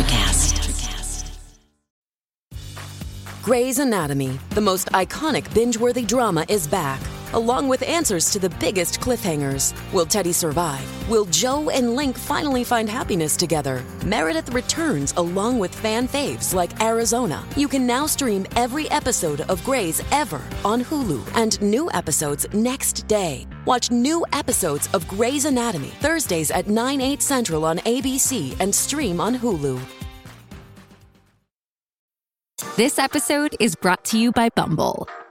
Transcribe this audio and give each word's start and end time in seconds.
Electricast. 0.00 1.28
Grey's 3.42 3.78
Anatomy, 3.78 4.38
the 4.50 4.60
most 4.60 4.88
iconic 4.92 5.52
binge 5.54 5.76
worthy 5.76 6.02
drama, 6.02 6.46
is 6.48 6.66
back, 6.66 7.00
along 7.34 7.68
with 7.68 7.82
answers 7.82 8.30
to 8.30 8.38
the 8.38 8.50
biggest 8.60 9.00
cliffhangers. 9.00 9.74
Will 9.92 10.06
Teddy 10.06 10.32
survive? 10.32 10.84
Will 11.08 11.24
Jo 11.26 11.70
and 11.70 11.94
Link 11.94 12.16
finally 12.16 12.64
find 12.64 12.88
happiness 12.88 13.36
together? 13.36 13.82
Meredith 14.04 14.52
returns 14.52 15.14
along 15.16 15.58
with 15.58 15.74
fan 15.74 16.08
faves 16.08 16.54
like 16.54 16.80
Arizona. 16.82 17.44
You 17.56 17.68
can 17.68 17.86
now 17.86 18.06
stream 18.06 18.46
every 18.56 18.90
episode 18.90 19.42
of 19.42 19.62
Grey's 19.64 20.02
ever 20.12 20.42
on 20.64 20.82
Hulu 20.82 21.20
and 21.36 21.60
new 21.60 21.90
episodes 21.92 22.46
next 22.52 23.06
day. 23.08 23.46
Watch 23.66 23.90
new 23.90 24.24
episodes 24.32 24.88
of 24.94 25.06
Grey's 25.08 25.44
Anatomy 25.44 25.92
Thursdays 26.00 26.50
at 26.50 26.68
9, 26.68 27.00
8 27.00 27.22
central 27.22 27.64
on 27.64 27.78
ABC 27.78 28.56
and 28.60 28.74
stream 28.74 29.20
on 29.20 29.36
Hulu. 29.36 29.80
This 32.76 32.98
episode 32.98 33.56
is 33.60 33.74
brought 33.74 34.04
to 34.06 34.18
you 34.18 34.32
by 34.32 34.48
Bumble. 34.48 35.06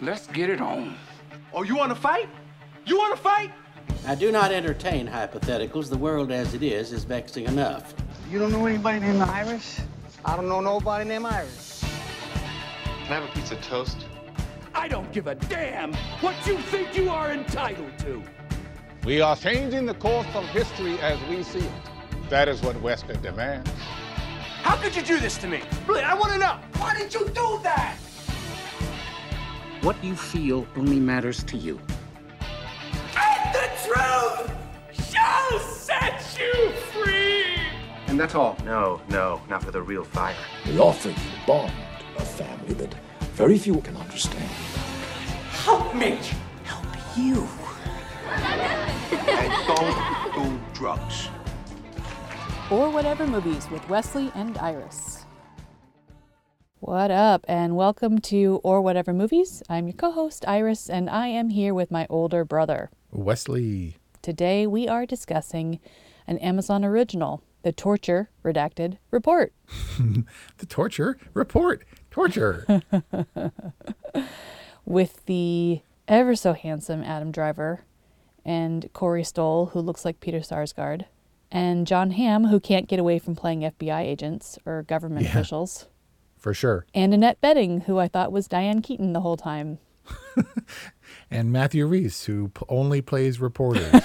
Let's 0.00 0.26
get 0.28 0.50
it 0.50 0.60
on. 0.60 0.96
Oh, 1.52 1.62
you 1.62 1.76
want 1.76 1.90
to 1.90 1.94
fight? 1.94 2.28
You 2.84 2.98
want 2.98 3.14
to 3.16 3.22
fight? 3.22 3.52
I 4.06 4.14
do 4.14 4.32
not 4.32 4.50
entertain 4.50 5.06
hypotheticals. 5.06 5.88
The 5.88 5.96
world 5.96 6.32
as 6.32 6.52
it 6.52 6.62
is 6.62 6.92
is 6.92 7.04
vexing 7.04 7.46
enough. 7.46 7.94
You 8.30 8.38
don't 8.38 8.50
know 8.50 8.66
anybody 8.66 9.00
named 9.00 9.22
Iris? 9.22 9.80
I 10.24 10.36
don't 10.36 10.48
know 10.48 10.60
nobody 10.60 11.08
named 11.08 11.26
Iris. 11.26 11.84
Can 13.04 13.12
I 13.12 13.20
have 13.20 13.24
a 13.24 13.32
piece 13.32 13.52
of 13.52 13.60
toast? 13.62 14.06
I 14.74 14.88
don't 14.88 15.10
give 15.12 15.28
a 15.28 15.36
damn 15.36 15.94
what 16.20 16.34
you 16.46 16.58
think 16.58 16.96
you 16.96 17.08
are 17.08 17.30
entitled 17.30 17.96
to. 18.00 18.22
We 19.04 19.20
are 19.20 19.36
changing 19.36 19.86
the 19.86 19.94
course 19.94 20.26
of 20.34 20.44
history 20.46 20.98
as 20.98 21.18
we 21.28 21.42
see 21.44 21.60
it. 21.60 21.72
That 22.30 22.48
is 22.48 22.62
what 22.62 22.80
Western 22.82 23.22
demands. 23.22 23.70
How 24.62 24.76
could 24.76 24.96
you 24.96 25.02
do 25.02 25.20
this 25.20 25.38
to 25.38 25.46
me? 25.46 25.62
Really, 25.86 26.02
I 26.02 26.14
want 26.14 26.32
to 26.32 26.38
know. 26.38 26.58
Why 26.78 26.96
did 26.98 27.14
you 27.14 27.26
do 27.26 27.60
that? 27.62 27.96
What 29.84 30.02
you 30.02 30.16
feel 30.16 30.66
only 30.78 30.98
matters 30.98 31.44
to 31.44 31.58
you. 31.58 31.78
And 33.18 33.54
the 33.54 33.68
truth 33.84 34.50
shall 35.10 35.58
set 35.58 36.38
you 36.40 36.70
free. 36.90 37.58
And 38.06 38.18
that's 38.18 38.34
all. 38.34 38.56
No, 38.64 39.02
no, 39.10 39.42
not 39.50 39.62
with 39.66 39.74
a 39.74 39.82
real 39.82 40.02
fire. 40.02 40.34
We 40.64 40.78
offer 40.78 41.10
you 41.10 41.14
a 41.14 41.46
bond, 41.46 41.72
a 42.16 42.22
family 42.22 42.72
that 42.72 42.94
very 43.34 43.58
few 43.58 43.82
can 43.82 43.94
understand. 43.98 44.48
Help 45.50 45.94
me. 45.94 46.18
Help 46.62 46.86
you. 47.14 47.46
and 49.28 49.66
don't 49.66 50.34
do 50.34 50.60
drugs. 50.72 51.28
Or 52.70 52.88
Whatever 52.88 53.26
Movies 53.26 53.68
with 53.70 53.86
Wesley 53.90 54.32
and 54.34 54.56
Iris. 54.56 55.13
What 56.86 57.10
up, 57.10 57.46
and 57.48 57.76
welcome 57.76 58.18
to 58.18 58.60
Or 58.62 58.82
Whatever 58.82 59.14
Movies. 59.14 59.62
I'm 59.70 59.86
your 59.86 59.94
co 59.94 60.10
host, 60.10 60.44
Iris, 60.46 60.90
and 60.90 61.08
I 61.08 61.28
am 61.28 61.48
here 61.48 61.72
with 61.72 61.90
my 61.90 62.06
older 62.10 62.44
brother. 62.44 62.90
Wesley. 63.10 63.96
Today 64.20 64.66
we 64.66 64.86
are 64.86 65.06
discussing 65.06 65.80
an 66.26 66.36
Amazon 66.38 66.84
original, 66.84 67.42
The 67.62 67.72
Torture 67.72 68.28
Redacted 68.44 68.98
Report. 69.10 69.54
the 70.58 70.66
Torture 70.68 71.16
Report. 71.32 71.86
Torture. 72.10 72.82
with 74.84 75.24
the 75.24 75.80
ever 76.06 76.36
so 76.36 76.52
handsome 76.52 77.02
Adam 77.02 77.32
Driver 77.32 77.80
and 78.44 78.90
Corey 78.92 79.24
Stoll, 79.24 79.66
who 79.72 79.80
looks 79.80 80.04
like 80.04 80.20
Peter 80.20 80.40
Sarsgaard, 80.40 81.06
and 81.50 81.86
Jon 81.86 82.10
Hamm, 82.10 82.48
who 82.48 82.60
can't 82.60 82.88
get 82.88 82.98
away 82.98 83.18
from 83.18 83.34
playing 83.34 83.60
FBI 83.62 84.02
agents 84.02 84.58
or 84.66 84.82
government 84.82 85.24
Yeah. 85.24 85.30
officials, 85.30 85.86
For 86.44 86.52
sure. 86.52 86.84
and 86.92 87.14
Annette 87.14 87.40
Bening, 87.40 87.84
who 87.84 87.98
I 87.98 88.06
thought 88.06 88.30
was 88.30 88.46
Diane 88.46 88.82
Keaton 88.82 89.14
the 89.14 89.22
whole 89.22 89.38
time. 89.38 89.78
And 91.30 91.50
Matthew 91.50 91.86
Rhys, 91.86 92.26
who 92.26 92.48
p- 92.48 92.66
only 92.68 93.00
plays 93.00 93.40
reporters 93.40 94.02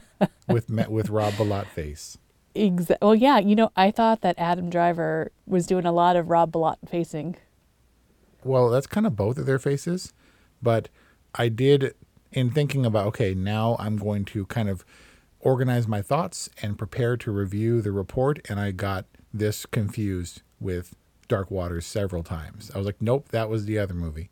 with 0.48 0.70
with 0.70 1.10
Rob 1.10 1.34
Bilott 1.34 1.66
face. 1.66 2.16
Exa- 2.56 2.96
well, 3.02 3.14
yeah, 3.14 3.38
you 3.38 3.54
know, 3.54 3.70
I 3.76 3.90
thought 3.90 4.22
that 4.22 4.38
Adam 4.38 4.70
Driver 4.70 5.32
was 5.46 5.66
doing 5.66 5.84
a 5.84 5.92
lot 5.92 6.16
of 6.16 6.30
Rob 6.30 6.50
Bilott 6.50 6.78
facing. 6.88 7.36
Well, 8.42 8.70
that's 8.70 8.86
kind 8.86 9.06
of 9.06 9.14
both 9.14 9.36
of 9.36 9.44
their 9.44 9.58
faces, 9.58 10.14
but 10.62 10.88
I 11.34 11.50
did 11.50 11.94
in 12.32 12.50
thinking 12.50 12.86
about 12.86 13.06
okay, 13.08 13.34
now 13.34 13.76
I'm 13.78 13.98
going 13.98 14.24
to 14.26 14.46
kind 14.46 14.70
of 14.70 14.82
organize 15.40 15.86
my 15.86 16.00
thoughts 16.00 16.48
and 16.62 16.78
prepare 16.78 17.18
to 17.18 17.30
review 17.30 17.82
the 17.82 17.92
report, 17.92 18.40
and 18.48 18.58
I 18.58 18.70
got 18.70 19.04
this 19.34 19.66
confused 19.66 20.40
with 20.58 20.94
Dark 21.32 21.50
Waters 21.50 21.86
several 21.86 22.22
times. 22.22 22.70
I 22.74 22.76
was 22.76 22.84
like, 22.84 23.00
nope, 23.00 23.28
that 23.30 23.48
was 23.48 23.64
the 23.64 23.78
other 23.78 23.94
movie. 23.94 24.28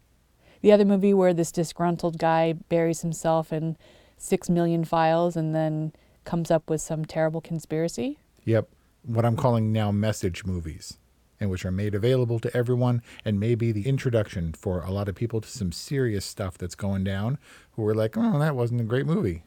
The 0.60 0.70
other 0.70 0.84
movie 0.84 1.14
where 1.14 1.32
this 1.32 1.50
disgruntled 1.50 2.18
guy 2.18 2.52
buries 2.52 3.00
himself 3.00 3.54
in 3.54 3.78
six 4.18 4.50
million 4.50 4.84
files 4.84 5.34
and 5.34 5.54
then 5.54 5.94
comes 6.24 6.50
up 6.50 6.68
with 6.68 6.82
some 6.82 7.06
terrible 7.06 7.40
conspiracy. 7.40 8.18
Yep. 8.44 8.68
What 9.00 9.24
I'm 9.24 9.34
calling 9.34 9.72
now 9.72 9.90
message 9.90 10.44
movies, 10.44 10.98
and 11.40 11.48
which 11.48 11.64
are 11.64 11.70
made 11.70 11.94
available 11.94 12.38
to 12.38 12.54
everyone 12.54 13.00
and 13.24 13.40
may 13.40 13.54
be 13.54 13.72
the 13.72 13.88
introduction 13.88 14.52
for 14.52 14.82
a 14.82 14.90
lot 14.90 15.08
of 15.08 15.14
people 15.14 15.40
to 15.40 15.48
some 15.48 15.72
serious 15.72 16.26
stuff 16.26 16.58
that's 16.58 16.74
going 16.74 17.02
down 17.02 17.38
who 17.72 17.86
are 17.86 17.94
like, 17.94 18.18
oh, 18.18 18.38
that 18.40 18.54
wasn't 18.54 18.82
a 18.82 18.84
great 18.84 19.06
movie. 19.06 19.42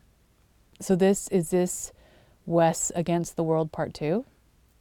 So 0.79 0.95
this 0.95 1.27
is 1.27 1.51
this 1.51 1.91
Wes 2.47 2.91
Against 2.95 3.35
the 3.35 3.43
World 3.43 3.71
Part 3.71 3.93
Two. 3.93 4.25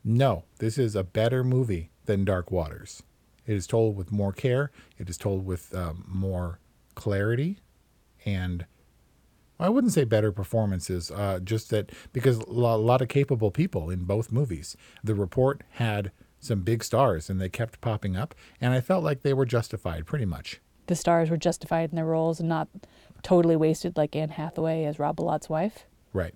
No, 0.03 0.45
this 0.59 0.79
is 0.79 0.97
a 0.97 1.05
better 1.05 1.45
movie 1.45 1.91
than 2.07 2.25
Dark 2.25 2.51
Waters. 2.51 3.03
It 3.47 3.55
is 3.55 3.67
told 3.67 3.97
with 3.97 4.13
more 4.13 4.33
care, 4.33 4.71
it 4.99 5.11
is 5.11 5.17
told 5.17 5.45
with 5.45 5.75
um, 5.75 6.05
more 6.07 6.61
clarity, 6.95 7.59
and 8.25 8.67
I 9.59 9.69
wouldn't 9.69 9.93
say 9.93 10.05
better 10.05 10.33
performances, 10.33 11.11
uh, 11.11 11.39
just 11.43 11.71
that 11.71 11.91
because 12.13 12.39
a 12.39 12.51
lot 12.51 13.01
of 13.01 13.09
capable 13.09 13.51
people 13.51 13.91
in 13.91 14.05
both 14.05 14.33
movies. 14.33 14.77
The 15.05 15.15
report 15.15 15.63
had 15.73 16.11
some 16.41 16.63
big 16.63 16.83
stars 16.83 17.31
and 17.31 17.41
they 17.41 17.49
kept 17.49 17.81
popping 17.81 18.17
up, 18.17 18.35
and 18.61 18.75
I 18.75 18.81
felt 18.81 19.05
like 19.05 19.23
they 19.23 19.35
were 19.35 19.47
justified 19.47 20.07
pretty 20.07 20.25
much. 20.25 20.61
The 20.87 20.97
stars 20.97 21.31
were 21.31 21.37
justified 21.37 21.91
in 21.91 21.97
their 21.97 22.05
roles 22.05 22.41
and 22.41 22.49
not 22.49 22.69
totally 23.23 23.55
wasted 23.55 23.97
like 23.97 24.17
Anne 24.17 24.31
Hathaway 24.31 24.85
as 24.85 24.99
Rob 24.99 25.17
Bilott's 25.17 25.49
wife. 25.49 25.87
Right. 26.13 26.35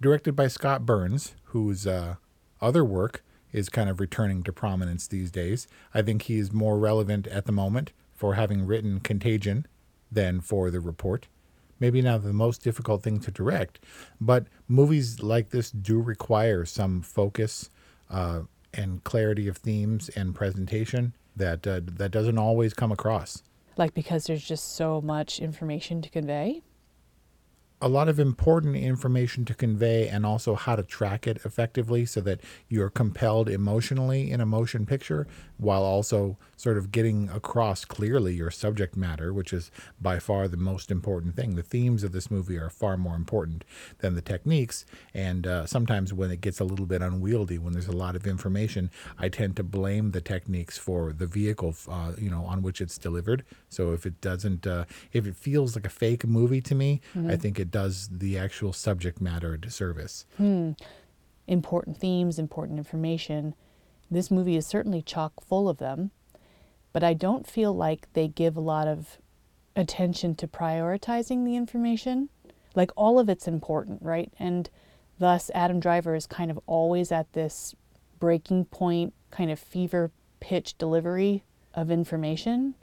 Directed 0.00 0.34
by 0.34 0.48
Scott 0.48 0.84
Burns, 0.84 1.36
whose 1.44 1.86
uh, 1.86 2.16
other 2.60 2.84
work 2.84 3.22
is 3.54 3.70
kind 3.70 3.88
of 3.88 4.00
returning 4.00 4.42
to 4.42 4.52
prominence 4.52 5.06
these 5.06 5.30
days. 5.30 5.66
I 5.94 6.02
think 6.02 6.22
he's 6.22 6.52
more 6.52 6.76
relevant 6.76 7.26
at 7.28 7.46
the 7.46 7.52
moment 7.52 7.92
for 8.12 8.34
having 8.34 8.66
written 8.66 9.00
Contagion 9.00 9.66
than 10.10 10.40
for 10.40 10.70
The 10.70 10.80
Report. 10.80 11.28
Maybe 11.80 12.02
not 12.02 12.22
the 12.22 12.32
most 12.32 12.62
difficult 12.62 13.02
thing 13.02 13.20
to 13.20 13.30
direct, 13.30 13.78
but 14.20 14.46
movies 14.68 15.22
like 15.22 15.50
this 15.50 15.70
do 15.70 16.00
require 16.00 16.64
some 16.64 17.00
focus 17.00 17.70
uh, 18.10 18.42
and 18.72 19.02
clarity 19.04 19.48
of 19.48 19.58
themes 19.58 20.08
and 20.10 20.34
presentation 20.34 21.14
that 21.36 21.66
uh, 21.66 21.80
that 21.84 22.10
doesn't 22.10 22.38
always 22.38 22.74
come 22.74 22.92
across. 22.92 23.42
Like 23.76 23.94
because 23.94 24.24
there's 24.24 24.44
just 24.44 24.76
so 24.76 25.00
much 25.00 25.40
information 25.40 26.02
to 26.02 26.08
convey. 26.08 26.62
A 27.84 27.88
lot 27.88 28.08
of 28.08 28.18
important 28.18 28.76
information 28.76 29.44
to 29.44 29.52
convey 29.52 30.08
and 30.08 30.24
also 30.24 30.54
how 30.54 30.74
to 30.74 30.82
track 30.82 31.26
it 31.26 31.36
effectively 31.44 32.06
so 32.06 32.18
that 32.22 32.40
you're 32.66 32.88
compelled 32.88 33.46
emotionally 33.46 34.30
in 34.30 34.40
a 34.40 34.46
motion 34.46 34.86
picture 34.86 35.26
while 35.58 35.82
also 35.82 36.38
sort 36.56 36.78
of 36.78 36.90
getting 36.90 37.28
across 37.28 37.84
clearly 37.84 38.34
your 38.34 38.50
subject 38.50 38.96
matter, 38.96 39.34
which 39.34 39.52
is 39.52 39.70
by 40.00 40.18
far 40.18 40.48
the 40.48 40.56
most 40.56 40.90
important 40.90 41.36
thing. 41.36 41.56
The 41.56 41.62
themes 41.62 42.02
of 42.04 42.12
this 42.12 42.30
movie 42.30 42.56
are 42.56 42.70
far 42.70 42.96
more 42.96 43.14
important 43.16 43.64
than 43.98 44.14
the 44.14 44.22
techniques. 44.22 44.86
And 45.12 45.46
uh, 45.46 45.66
sometimes 45.66 46.14
when 46.14 46.30
it 46.30 46.40
gets 46.40 46.60
a 46.60 46.64
little 46.64 46.86
bit 46.86 47.02
unwieldy, 47.02 47.58
when 47.58 47.74
there's 47.74 47.86
a 47.86 47.92
lot 47.92 48.16
of 48.16 48.26
information, 48.26 48.90
I 49.18 49.28
tend 49.28 49.56
to 49.56 49.62
blame 49.62 50.12
the 50.12 50.22
techniques 50.22 50.78
for 50.78 51.12
the 51.12 51.26
vehicle, 51.26 51.74
uh, 51.90 52.12
you 52.16 52.30
know, 52.30 52.46
on 52.46 52.62
which 52.62 52.80
it's 52.80 52.96
delivered. 52.96 53.44
So 53.68 53.92
if 53.92 54.06
it 54.06 54.22
doesn't, 54.22 54.66
uh, 54.66 54.86
if 55.12 55.26
it 55.26 55.36
feels 55.36 55.76
like 55.76 55.84
a 55.84 55.90
fake 55.90 56.26
movie 56.26 56.62
to 56.62 56.74
me, 56.74 57.02
I 57.28 57.36
think 57.36 57.58
it 57.60 57.70
does 57.74 58.08
the 58.08 58.38
actual 58.38 58.72
subject 58.72 59.20
matter 59.20 59.54
a 59.54 59.60
disservice. 59.60 60.26
Hmm. 60.36 60.74
Important 61.48 61.98
themes, 61.98 62.38
important 62.38 62.78
information, 62.78 63.56
this 64.08 64.30
movie 64.30 64.54
is 64.54 64.64
certainly 64.64 65.02
chock 65.02 65.32
full 65.44 65.68
of 65.68 65.78
them, 65.78 66.12
but 66.92 67.02
I 67.02 67.14
don't 67.14 67.48
feel 67.48 67.74
like 67.74 68.06
they 68.12 68.28
give 68.28 68.56
a 68.56 68.60
lot 68.60 68.86
of 68.86 69.18
attention 69.74 70.36
to 70.36 70.46
prioritizing 70.46 71.44
the 71.44 71.56
information. 71.56 72.28
Like 72.76 72.92
all 72.94 73.18
of 73.18 73.28
it's 73.28 73.48
important, 73.48 74.00
right? 74.02 74.32
And 74.38 74.70
thus, 75.18 75.50
Adam 75.52 75.80
Driver 75.80 76.14
is 76.14 76.28
kind 76.28 76.52
of 76.52 76.60
always 76.68 77.10
at 77.10 77.32
this 77.32 77.74
breaking 78.20 78.66
point, 78.66 79.14
kind 79.32 79.50
of 79.50 79.58
fever 79.58 80.12
pitch 80.38 80.78
delivery 80.78 81.42
of 81.74 81.90
information. 81.90 82.76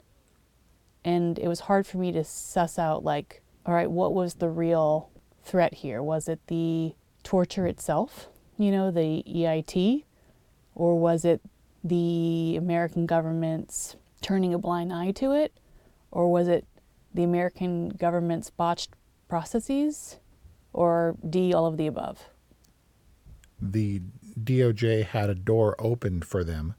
And 1.02 1.38
it 1.38 1.48
was 1.48 1.60
hard 1.60 1.86
for 1.86 1.96
me 1.96 2.12
to 2.12 2.24
suss 2.24 2.78
out, 2.78 3.02
like, 3.04 3.42
all 3.64 3.74
right, 3.74 3.90
what 3.90 4.12
was 4.12 4.34
the 4.34 4.48
real 4.48 5.10
threat 5.42 5.74
here? 5.74 6.02
Was 6.02 6.28
it 6.28 6.40
the 6.48 6.94
torture 7.22 7.66
itself, 7.66 8.28
you 8.56 8.70
know, 8.70 8.90
the 8.90 9.22
EIT? 9.26 10.04
Or 10.74 10.98
was 10.98 11.24
it 11.24 11.40
the 11.84 12.56
American 12.58 13.06
government's 13.06 13.96
turning 14.20 14.54
a 14.54 14.58
blind 14.58 14.92
eye 14.92 15.12
to 15.12 15.32
it? 15.32 15.52
Or 16.10 16.30
was 16.30 16.48
it 16.48 16.66
the 17.14 17.22
American 17.22 17.90
government's 17.90 18.50
botched 18.50 18.90
processes? 19.28 20.18
Or 20.72 21.16
D, 21.28 21.52
all 21.52 21.66
of 21.66 21.76
the 21.76 21.86
above? 21.86 22.28
The 23.60 24.02
DOJ 24.40 25.06
had 25.06 25.30
a 25.30 25.34
door 25.34 25.76
opened 25.78 26.24
for 26.24 26.42
them 26.42 26.74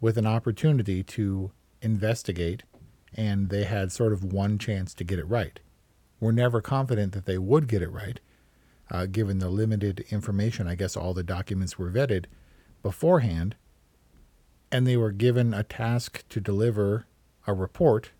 with 0.00 0.16
an 0.16 0.26
opportunity 0.26 1.02
to 1.02 1.50
investigate, 1.82 2.62
and 3.14 3.50
they 3.50 3.64
had 3.64 3.90
sort 3.92 4.12
of 4.12 4.24
one 4.24 4.58
chance 4.58 4.94
to 4.94 5.04
get 5.04 5.18
it 5.18 5.26
right. 5.26 5.60
We're 6.20 6.32
never 6.32 6.60
confident 6.60 7.12
that 7.12 7.26
they 7.26 7.38
would 7.38 7.68
get 7.68 7.82
it 7.82 7.92
right, 7.92 8.20
uh, 8.90 9.06
given 9.06 9.38
the 9.38 9.48
limited 9.48 10.04
information. 10.10 10.66
I 10.66 10.74
guess 10.74 10.96
all 10.96 11.14
the 11.14 11.22
documents 11.22 11.78
were 11.78 11.90
vetted 11.90 12.26
beforehand, 12.82 13.56
and 14.72 14.86
they 14.86 14.96
were 14.96 15.12
given 15.12 15.54
a 15.54 15.62
task 15.62 16.24
to 16.28 16.40
deliver 16.40 17.06
a 17.46 17.54
report. 17.54 18.10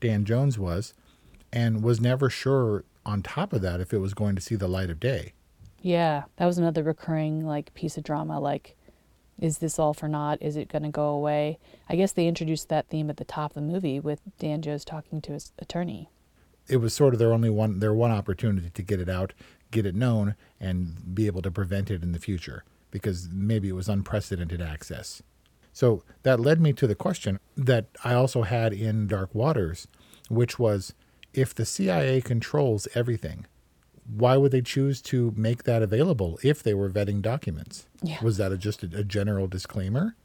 Dan 0.00 0.24
Jones 0.24 0.58
was, 0.58 0.94
and 1.52 1.82
was 1.82 2.00
never 2.00 2.28
sure 2.28 2.84
on 3.04 3.22
top 3.22 3.52
of 3.52 3.62
that 3.62 3.80
if 3.80 3.92
it 3.92 3.98
was 3.98 4.14
going 4.14 4.36
to 4.36 4.42
see 4.42 4.56
the 4.56 4.68
light 4.68 4.90
of 4.90 5.00
day. 5.00 5.32
Yeah, 5.80 6.24
that 6.36 6.46
was 6.46 6.58
another 6.58 6.82
recurring 6.82 7.46
like 7.46 7.72
piece 7.74 7.96
of 7.96 8.02
drama. 8.02 8.40
Like, 8.40 8.76
is 9.38 9.58
this 9.58 9.78
all 9.78 9.94
for 9.94 10.08
naught? 10.08 10.38
Is 10.40 10.56
it 10.56 10.68
going 10.68 10.82
to 10.82 10.88
go 10.88 11.08
away? 11.08 11.58
I 11.88 11.96
guess 11.96 12.12
they 12.12 12.26
introduced 12.26 12.68
that 12.68 12.88
theme 12.88 13.10
at 13.10 13.18
the 13.18 13.24
top 13.24 13.52
of 13.52 13.54
the 13.54 13.72
movie 13.72 14.00
with 14.00 14.20
Dan 14.38 14.62
Jones 14.62 14.84
talking 14.84 15.20
to 15.22 15.32
his 15.32 15.52
attorney. 15.58 16.10
It 16.68 16.78
was 16.78 16.94
sort 16.94 17.14
of 17.14 17.18
their 17.18 17.32
only 17.32 17.50
one 17.50 17.80
their 17.80 17.94
one 17.94 18.10
opportunity 18.10 18.70
to 18.70 18.82
get 18.82 19.00
it 19.00 19.08
out, 19.08 19.32
get 19.70 19.86
it 19.86 19.94
known, 19.94 20.34
and 20.60 21.14
be 21.14 21.26
able 21.26 21.42
to 21.42 21.50
prevent 21.50 21.90
it 21.90 22.02
in 22.02 22.12
the 22.12 22.18
future 22.18 22.64
because 22.90 23.28
maybe 23.32 23.68
it 23.68 23.74
was 23.74 23.88
unprecedented 23.88 24.60
access. 24.60 25.22
So 25.72 26.02
that 26.22 26.40
led 26.40 26.60
me 26.60 26.72
to 26.72 26.86
the 26.86 26.94
question 26.94 27.38
that 27.56 27.86
I 28.02 28.14
also 28.14 28.42
had 28.42 28.72
in 28.72 29.06
Dark 29.06 29.34
Waters, 29.34 29.86
which 30.28 30.58
was 30.58 30.94
if 31.34 31.54
the 31.54 31.66
CIA 31.66 32.22
controls 32.22 32.88
everything, 32.94 33.46
why 34.08 34.36
would 34.36 34.52
they 34.52 34.62
choose 34.62 35.02
to 35.02 35.34
make 35.36 35.64
that 35.64 35.82
available 35.82 36.38
if 36.42 36.62
they 36.62 36.72
were 36.72 36.88
vetting 36.88 37.20
documents? 37.20 37.86
Yeah. 38.02 38.22
Was 38.22 38.38
that 38.38 38.52
a, 38.52 38.56
just 38.56 38.82
a, 38.82 39.00
a 39.00 39.04
general 39.04 39.46
disclaimer? 39.46 40.16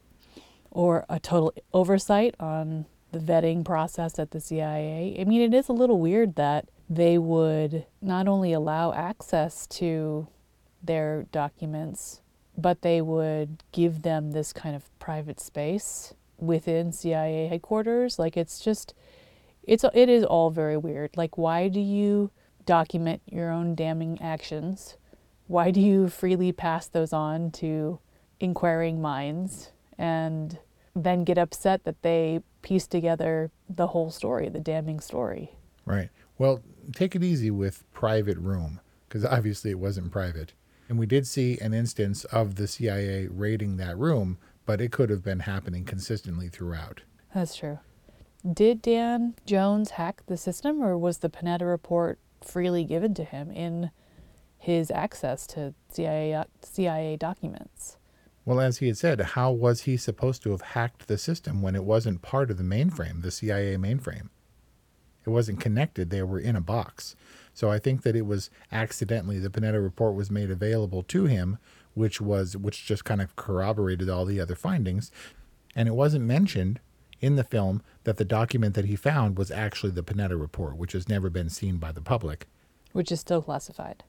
Or 0.70 1.04
a 1.08 1.20
total 1.20 1.52
oversight 1.74 2.34
on 2.40 2.86
the 3.12 3.18
vetting 3.18 3.64
process 3.64 4.18
at 4.18 4.32
the 4.32 4.40
CIA? 4.40 5.16
I 5.20 5.24
mean, 5.24 5.40
it 5.42 5.54
is 5.54 5.68
a 5.68 5.72
little 5.72 6.00
weird 6.00 6.34
that 6.36 6.68
they 6.88 7.18
would 7.18 7.86
not 8.00 8.28
only 8.28 8.52
allow 8.52 8.92
access 8.92 9.66
to 9.68 10.26
their 10.82 11.26
documents, 11.32 12.20
but 12.56 12.82
they 12.82 13.00
would 13.00 13.62
give 13.72 14.02
them 14.02 14.32
this 14.32 14.52
kind 14.52 14.76
of 14.76 14.98
private 14.98 15.40
space 15.40 16.14
within 16.38 16.92
CIA 16.92 17.46
headquarters. 17.46 18.18
Like 18.18 18.36
it's 18.36 18.60
just, 18.60 18.94
it's 19.62 19.84
it 19.94 20.08
is 20.08 20.24
all 20.24 20.50
very 20.50 20.76
weird. 20.76 21.16
Like 21.16 21.38
why 21.38 21.68
do 21.68 21.80
you 21.80 22.30
document 22.66 23.22
your 23.26 23.50
own 23.50 23.74
damning 23.74 24.20
actions? 24.20 24.96
Why 25.46 25.70
do 25.70 25.80
you 25.80 26.08
freely 26.08 26.52
pass 26.52 26.88
those 26.88 27.12
on 27.12 27.50
to 27.52 27.98
inquiring 28.40 29.00
minds 29.00 29.70
and 29.98 30.58
then 30.94 31.24
get 31.24 31.38
upset 31.38 31.84
that 31.84 32.02
they 32.02 32.40
piece 32.62 32.86
together 32.86 33.50
the 33.68 33.88
whole 33.88 34.10
story, 34.10 34.48
the 34.48 34.60
damning 34.60 35.00
story? 35.00 35.52
Right. 35.84 36.10
Well, 36.38 36.62
take 36.94 37.14
it 37.14 37.22
easy 37.22 37.50
with 37.50 37.84
private 37.92 38.38
room 38.38 38.80
because 39.08 39.24
obviously 39.24 39.70
it 39.70 39.78
wasn't 39.78 40.10
private. 40.10 40.54
And 40.88 40.98
we 40.98 41.06
did 41.06 41.26
see 41.26 41.58
an 41.58 41.74
instance 41.74 42.24
of 42.24 42.56
the 42.56 42.66
CIA 42.66 43.26
raiding 43.28 43.76
that 43.76 43.96
room, 43.98 44.38
but 44.66 44.80
it 44.80 44.92
could 44.92 45.10
have 45.10 45.22
been 45.22 45.40
happening 45.40 45.84
consistently 45.84 46.48
throughout. 46.48 47.02
That's 47.34 47.56
true. 47.56 47.78
Did 48.50 48.82
Dan 48.82 49.34
Jones 49.46 49.92
hack 49.92 50.22
the 50.26 50.36
system, 50.36 50.82
or 50.82 50.98
was 50.98 51.18
the 51.18 51.30
Panetta 51.30 51.68
report 51.68 52.18
freely 52.40 52.84
given 52.84 53.14
to 53.14 53.24
him 53.24 53.50
in 53.50 53.90
his 54.58 54.90
access 54.90 55.46
to 55.48 55.74
CIA, 55.88 56.44
CIA 56.62 57.16
documents? 57.16 57.96
Well, 58.44 58.60
as 58.60 58.78
he 58.78 58.88
had 58.88 58.98
said, 58.98 59.20
how 59.20 59.52
was 59.52 59.82
he 59.82 59.96
supposed 59.96 60.42
to 60.42 60.50
have 60.50 60.62
hacked 60.62 61.06
the 61.06 61.18
system 61.18 61.62
when 61.62 61.76
it 61.76 61.84
wasn't 61.84 62.22
part 62.22 62.50
of 62.50 62.56
the 62.56 62.64
mainframe, 62.64 63.22
the 63.22 63.30
CIA 63.30 63.76
mainframe? 63.76 64.28
It 65.24 65.30
wasn't 65.30 65.60
connected, 65.60 66.10
they 66.10 66.22
were 66.22 66.40
in 66.40 66.56
a 66.56 66.60
box. 66.60 67.14
So 67.54 67.70
I 67.70 67.78
think 67.78 68.02
that 68.02 68.16
it 68.16 68.26
was 68.26 68.50
accidentally 68.72 69.38
the 69.38 69.50
Panetta 69.50 69.82
report 69.82 70.14
was 70.14 70.30
made 70.30 70.50
available 70.50 71.02
to 71.04 71.26
him, 71.26 71.58
which 71.94 72.20
was 72.20 72.56
which 72.56 72.84
just 72.84 73.04
kind 73.04 73.20
of 73.20 73.36
corroborated 73.36 74.08
all 74.08 74.24
the 74.24 74.40
other 74.40 74.56
findings. 74.56 75.12
And 75.76 75.88
it 75.88 75.94
wasn't 75.94 76.24
mentioned 76.24 76.80
in 77.20 77.36
the 77.36 77.44
film 77.44 77.82
that 78.02 78.16
the 78.16 78.24
document 78.24 78.74
that 78.74 78.86
he 78.86 78.96
found 78.96 79.38
was 79.38 79.50
actually 79.50 79.92
the 79.92 80.02
Panetta 80.02 80.38
report, 80.38 80.76
which 80.76 80.92
has 80.92 81.08
never 81.08 81.30
been 81.30 81.48
seen 81.48 81.76
by 81.76 81.92
the 81.92 82.00
public. 82.00 82.48
Which 82.92 83.12
is 83.12 83.20
still 83.20 83.42
classified. 83.42 84.02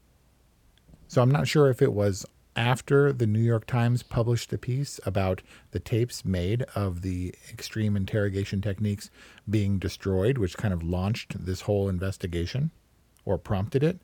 So 1.06 1.22
I'm 1.22 1.30
not 1.30 1.46
sure 1.46 1.70
if 1.70 1.80
it 1.80 1.92
was 1.92 2.26
after 2.56 3.12
the 3.12 3.26
New 3.26 3.40
York 3.40 3.66
Times 3.66 4.02
published 4.02 4.52
a 4.52 4.58
piece 4.58 5.00
about 5.04 5.42
the 5.72 5.80
tapes 5.80 6.24
made 6.24 6.62
of 6.74 7.02
the 7.02 7.34
extreme 7.52 7.96
interrogation 7.96 8.60
techniques 8.60 9.10
being 9.48 9.78
destroyed, 9.78 10.38
which 10.38 10.56
kind 10.56 10.72
of 10.72 10.82
launched 10.82 11.44
this 11.44 11.62
whole 11.62 11.88
investigation 11.88 12.70
or 13.24 13.38
prompted 13.38 13.82
it. 13.82 14.00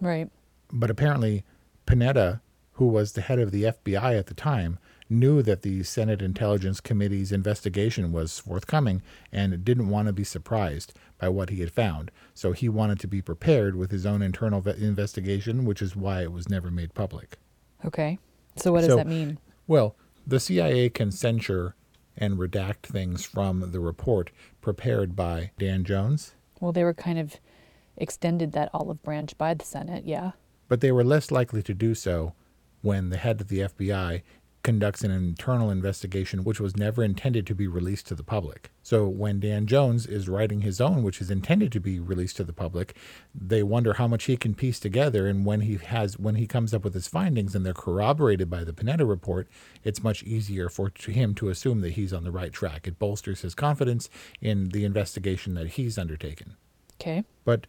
Right. 0.00 0.30
But 0.72 0.90
apparently, 0.90 1.44
Panetta, 1.86 2.40
who 2.72 2.86
was 2.86 3.12
the 3.12 3.22
head 3.22 3.38
of 3.38 3.50
the 3.50 3.64
FBI 3.64 4.18
at 4.18 4.26
the 4.26 4.34
time, 4.34 4.78
knew 5.10 5.42
that 5.42 5.62
the 5.62 5.82
Senate 5.82 6.20
Intelligence 6.20 6.80
Committee's 6.80 7.32
investigation 7.32 8.12
was 8.12 8.38
forthcoming 8.38 9.02
and 9.32 9.64
didn't 9.64 9.88
want 9.88 10.06
to 10.06 10.12
be 10.12 10.24
surprised 10.24 10.92
by 11.18 11.28
what 11.28 11.50
he 11.50 11.60
had 11.60 11.72
found. 11.72 12.10
So 12.34 12.52
he 12.52 12.68
wanted 12.68 13.00
to 13.00 13.08
be 13.08 13.22
prepared 13.22 13.74
with 13.74 13.90
his 13.90 14.04
own 14.04 14.22
internal 14.22 14.66
investigation, 14.68 15.64
which 15.64 15.82
is 15.82 15.96
why 15.96 16.22
it 16.22 16.32
was 16.32 16.48
never 16.48 16.70
made 16.70 16.94
public. 16.94 17.38
Okay. 17.84 18.18
So 18.56 18.72
what 18.72 18.80
does 18.80 18.90
So- 18.90 18.96
that 18.96 19.06
mean? 19.06 19.38
Well, 19.66 19.94
the 20.26 20.40
CIA 20.40 20.88
can 20.88 21.10
censure 21.10 21.74
and 22.16 22.36
redact 22.36 22.82
things 22.82 23.24
from 23.24 23.70
the 23.72 23.80
report 23.80 24.30
prepared 24.60 25.14
by 25.14 25.52
Dan 25.58 25.84
Jones, 25.84 26.34
Well, 26.60 26.72
they 26.72 26.82
were 26.82 26.94
kind 26.94 27.18
of 27.18 27.36
extended 27.96 28.50
that 28.52 28.68
olive 28.74 29.00
branch 29.02 29.38
by 29.38 29.54
the 29.54 29.64
Senate, 29.64 30.04
yeah. 30.04 30.32
but 30.68 30.80
they 30.80 30.90
were 30.90 31.04
less 31.04 31.30
likely 31.30 31.62
to 31.62 31.72
do 31.74 31.94
so 31.94 32.34
when 32.82 33.10
the 33.10 33.16
head 33.16 33.40
of 33.40 33.46
the 33.48 33.60
FBI 33.60 34.22
conducts 34.68 35.02
an 35.02 35.10
internal 35.10 35.70
investigation 35.70 36.44
which 36.44 36.60
was 36.60 36.76
never 36.76 37.02
intended 37.02 37.46
to 37.46 37.54
be 37.54 37.66
released 37.66 38.06
to 38.06 38.14
the 38.14 38.22
public. 38.22 38.70
So 38.82 39.08
when 39.08 39.40
Dan 39.40 39.66
Jones 39.66 40.04
is 40.04 40.28
writing 40.28 40.60
his 40.60 40.78
own 40.78 41.02
which 41.02 41.22
is 41.22 41.30
intended 41.30 41.72
to 41.72 41.80
be 41.80 41.98
released 41.98 42.36
to 42.36 42.44
the 42.44 42.52
public, 42.52 42.94
they 43.34 43.62
wonder 43.62 43.94
how 43.94 44.06
much 44.06 44.24
he 44.24 44.36
can 44.36 44.54
piece 44.54 44.78
together 44.78 45.26
and 45.26 45.46
when 45.46 45.62
he 45.62 45.76
has 45.76 46.18
when 46.18 46.34
he 46.34 46.46
comes 46.46 46.74
up 46.74 46.84
with 46.84 46.92
his 46.92 47.08
findings 47.08 47.54
and 47.54 47.64
they're 47.64 47.72
corroborated 47.72 48.50
by 48.50 48.62
the 48.62 48.74
Panetta 48.74 49.08
report, 49.08 49.48
it's 49.84 50.02
much 50.02 50.22
easier 50.22 50.68
for 50.68 50.92
him 51.06 51.34
to 51.36 51.48
assume 51.48 51.80
that 51.80 51.92
he's 51.92 52.12
on 52.12 52.24
the 52.24 52.30
right 52.30 52.52
track. 52.52 52.86
It 52.86 52.98
bolsters 52.98 53.40
his 53.40 53.54
confidence 53.54 54.10
in 54.42 54.68
the 54.68 54.84
investigation 54.84 55.54
that 55.54 55.68
he's 55.68 55.96
undertaken. 55.96 56.56
Okay. 57.00 57.24
But 57.46 57.66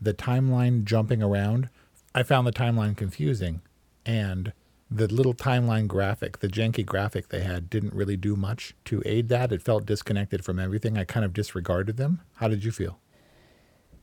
the 0.00 0.12
timeline 0.12 0.82
jumping 0.82 1.22
around, 1.22 1.68
I 2.16 2.24
found 2.24 2.48
the 2.48 2.52
timeline 2.52 2.96
confusing. 2.96 3.60
And 4.04 4.52
the 4.90 5.12
little 5.12 5.34
timeline 5.34 5.88
graphic, 5.88 6.38
the 6.38 6.48
janky 6.48 6.84
graphic 6.86 7.28
they 7.28 7.42
had, 7.42 7.68
didn't 7.68 7.92
really 7.92 8.16
do 8.16 8.36
much 8.36 8.74
to 8.84 9.02
aid 9.04 9.28
that. 9.28 9.52
It 9.52 9.62
felt 9.62 9.84
disconnected 9.84 10.44
from 10.44 10.58
everything. 10.58 10.96
I 10.96 11.04
kind 11.04 11.24
of 11.24 11.32
disregarded 11.32 11.96
them. 11.96 12.20
How 12.36 12.48
did 12.48 12.64
you 12.64 12.70
feel? 12.70 13.00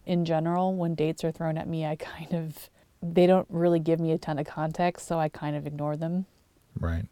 In 0.06 0.26
general, 0.26 0.76
when 0.76 0.96
dates 0.96 1.24
are 1.24 1.32
thrown 1.32 1.58
at 1.58 1.68
me, 1.68 1.86
I 1.86 1.96
kind 1.96 2.34
of 2.34 2.70
they 3.02 3.28
don't 3.28 3.48
really 3.50 3.80
give 3.80 4.00
me 4.00 4.12
a 4.12 4.18
ton 4.18 4.40
of 4.40 4.46
context, 4.46 5.08
so 5.08 5.20
I 5.20 5.30
kind 5.30 5.56
of 5.56 5.68
ignore 5.68 5.98
them. 5.98 6.26
Right. 6.80 7.06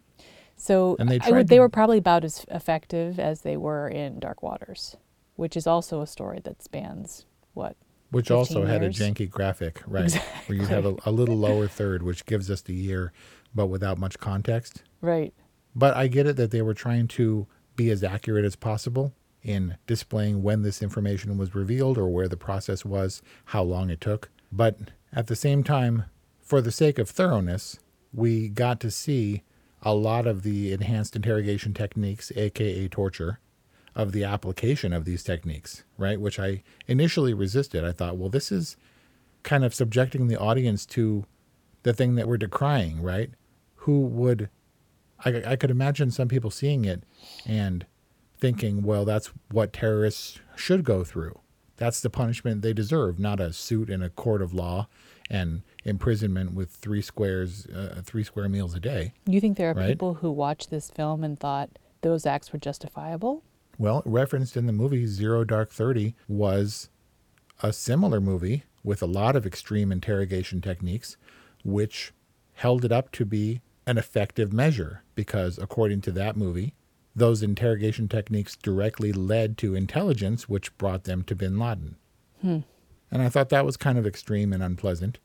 So 0.55 0.95
And 0.99 1.09
they 1.09 1.19
I 1.21 1.31
would, 1.31 1.47
they 1.47 1.59
were 1.59 1.69
probably 1.69 1.97
about 1.97 2.23
as 2.23 2.45
effective 2.49 3.19
as 3.19 3.41
they 3.41 3.57
were 3.57 3.87
in 3.87 4.19
Dark 4.19 4.43
Waters, 4.43 4.95
which 5.35 5.57
is 5.57 5.65
also 5.67 6.01
a 6.01 6.07
story 6.07 6.39
that 6.43 6.61
spans 6.61 7.25
what 7.53 7.75
Which 8.11 8.27
15 8.27 8.37
also 8.37 8.65
had 8.65 8.83
a 8.83 8.89
janky 8.89 9.29
graphic, 9.29 9.81
right? 9.87 10.13
Where 10.45 10.57
you 10.57 10.65
have 10.67 10.85
a, 10.85 10.95
a 11.05 11.11
little 11.11 11.37
lower 11.37 11.67
third, 11.67 12.03
which 12.03 12.25
gives 12.25 12.49
us 12.51 12.61
the 12.61 12.73
year, 12.73 13.11
but 13.53 13.67
without 13.67 13.97
much 13.97 14.19
context. 14.19 14.83
Right. 15.01 15.33
But 15.75 15.95
I 15.95 16.07
get 16.07 16.27
it 16.27 16.35
that 16.35 16.51
they 16.51 16.61
were 16.61 16.73
trying 16.73 17.07
to 17.09 17.47
be 17.75 17.89
as 17.89 18.03
accurate 18.03 18.45
as 18.45 18.55
possible 18.55 19.13
in 19.43 19.77
displaying 19.87 20.43
when 20.43 20.61
this 20.61 20.81
information 20.81 21.37
was 21.37 21.55
revealed 21.55 21.97
or 21.97 22.07
where 22.09 22.27
the 22.27 22.37
process 22.37 22.85
was, 22.85 23.21
how 23.45 23.63
long 23.63 23.89
it 23.89 24.01
took. 24.01 24.29
But 24.51 24.77
at 25.13 25.27
the 25.27 25.35
same 25.35 25.63
time, 25.63 26.05
for 26.39 26.61
the 26.61 26.71
sake 26.71 26.99
of 26.99 27.09
thoroughness, 27.09 27.79
we 28.13 28.49
got 28.49 28.79
to 28.81 28.91
see 28.91 29.43
a 29.81 29.93
lot 29.93 30.27
of 30.27 30.43
the 30.43 30.71
enhanced 30.73 31.15
interrogation 31.15 31.73
techniques, 31.73 32.31
aka 32.35 32.87
torture, 32.87 33.39
of 33.95 34.11
the 34.11 34.23
application 34.23 34.93
of 34.93 35.05
these 35.05 35.23
techniques, 35.23 35.83
right? 35.97 36.19
Which 36.19 36.39
I 36.39 36.63
initially 36.87 37.33
resisted. 37.33 37.83
I 37.83 37.91
thought, 37.91 38.17
well, 38.17 38.29
this 38.29 38.51
is 38.51 38.77
kind 39.43 39.65
of 39.65 39.73
subjecting 39.73 40.27
the 40.27 40.39
audience 40.39 40.85
to 40.87 41.25
the 41.83 41.93
thing 41.93 42.15
that 42.15 42.27
we're 42.27 42.37
decrying, 42.37 43.01
right? 43.01 43.31
Who 43.85 44.01
would, 44.01 44.49
I, 45.23 45.43
I 45.45 45.55
could 45.55 45.71
imagine 45.71 46.11
some 46.11 46.27
people 46.27 46.51
seeing 46.51 46.85
it 46.85 47.03
and 47.45 47.85
thinking, 48.39 48.83
well, 48.83 49.05
that's 49.05 49.31
what 49.51 49.73
terrorists 49.73 50.39
should 50.55 50.83
go 50.83 51.03
through. 51.03 51.39
That's 51.77 52.01
the 52.01 52.09
punishment 52.09 52.61
they 52.61 52.73
deserve, 52.73 53.17
not 53.17 53.39
a 53.39 53.53
suit 53.53 53.89
in 53.89 54.03
a 54.03 54.09
court 54.09 54.41
of 54.41 54.53
law 54.53 54.87
and 55.31 55.63
imprisonment 55.83 56.53
with 56.53 56.69
three 56.69 57.01
squares, 57.01 57.65
uh, 57.67 58.01
three 58.03 58.23
square 58.23 58.49
meals 58.49 58.75
a 58.75 58.79
day. 58.79 59.13
You 59.25 59.41
think 59.41 59.57
there 59.57 59.71
are 59.71 59.73
right? 59.73 59.87
people 59.87 60.15
who 60.15 60.29
watched 60.31 60.69
this 60.69 60.91
film 60.91 61.23
and 61.23 61.39
thought 61.39 61.79
those 62.01 62.25
acts 62.25 62.53
were 62.53 62.59
justifiable? 62.59 63.43
Well, 63.79 64.03
referenced 64.05 64.57
in 64.57 64.67
the 64.67 64.73
movie 64.73 65.07
Zero 65.07 65.43
Dark 65.43 65.71
Thirty 65.71 66.13
was 66.27 66.89
a 67.63 67.73
similar 67.73 68.21
movie 68.21 68.63
with 68.83 69.01
a 69.01 69.07
lot 69.07 69.35
of 69.35 69.45
extreme 69.45 69.91
interrogation 69.91 70.61
techniques, 70.61 71.17
which 71.63 72.13
held 72.53 72.85
it 72.85 72.91
up 72.91 73.11
to 73.13 73.25
be 73.25 73.61
an 73.85 73.97
effective 73.97 74.53
measure 74.53 75.03
because, 75.15 75.57
according 75.57 76.01
to 76.01 76.11
that 76.11 76.37
movie, 76.37 76.73
those 77.15 77.43
interrogation 77.43 78.07
techniques 78.07 78.55
directly 78.55 79.11
led 79.11 79.57
to 79.57 79.75
intelligence, 79.75 80.47
which 80.47 80.75
brought 80.77 81.03
them 81.03 81.23
to 81.23 81.35
bin 81.35 81.59
Laden. 81.59 81.97
Hmm. 82.41 82.59
And 83.11 83.21
I 83.21 83.29
thought 83.29 83.49
that 83.49 83.65
was 83.65 83.77
kind 83.77 83.97
of 83.97 84.07
extreme 84.07 84.53
and 84.53 84.63
unpleasant. 84.63 85.19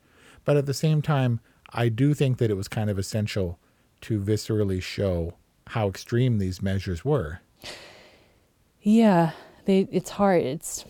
But 0.45 0.57
at 0.57 0.67
the 0.67 0.75
same 0.75 1.03
time, 1.03 1.41
I 1.71 1.89
do 1.89 2.15
think 2.15 2.39
that 2.39 2.51
it 2.51 2.57
was 2.57 2.69
kind 2.69 2.91
of 2.91 2.99
essential 2.99 3.59
to 4.03 4.21
viscerally 4.21 4.83
show 4.83 5.35
how 5.69 5.89
extreme 5.89 6.39
these 6.39 6.63
measures 6.63 7.05
were. 7.05 7.41
Yeah, 8.81 9.33
they. 9.65 9.89
It's 9.91 10.11
hard. 10.11 10.43
It's 10.43 10.85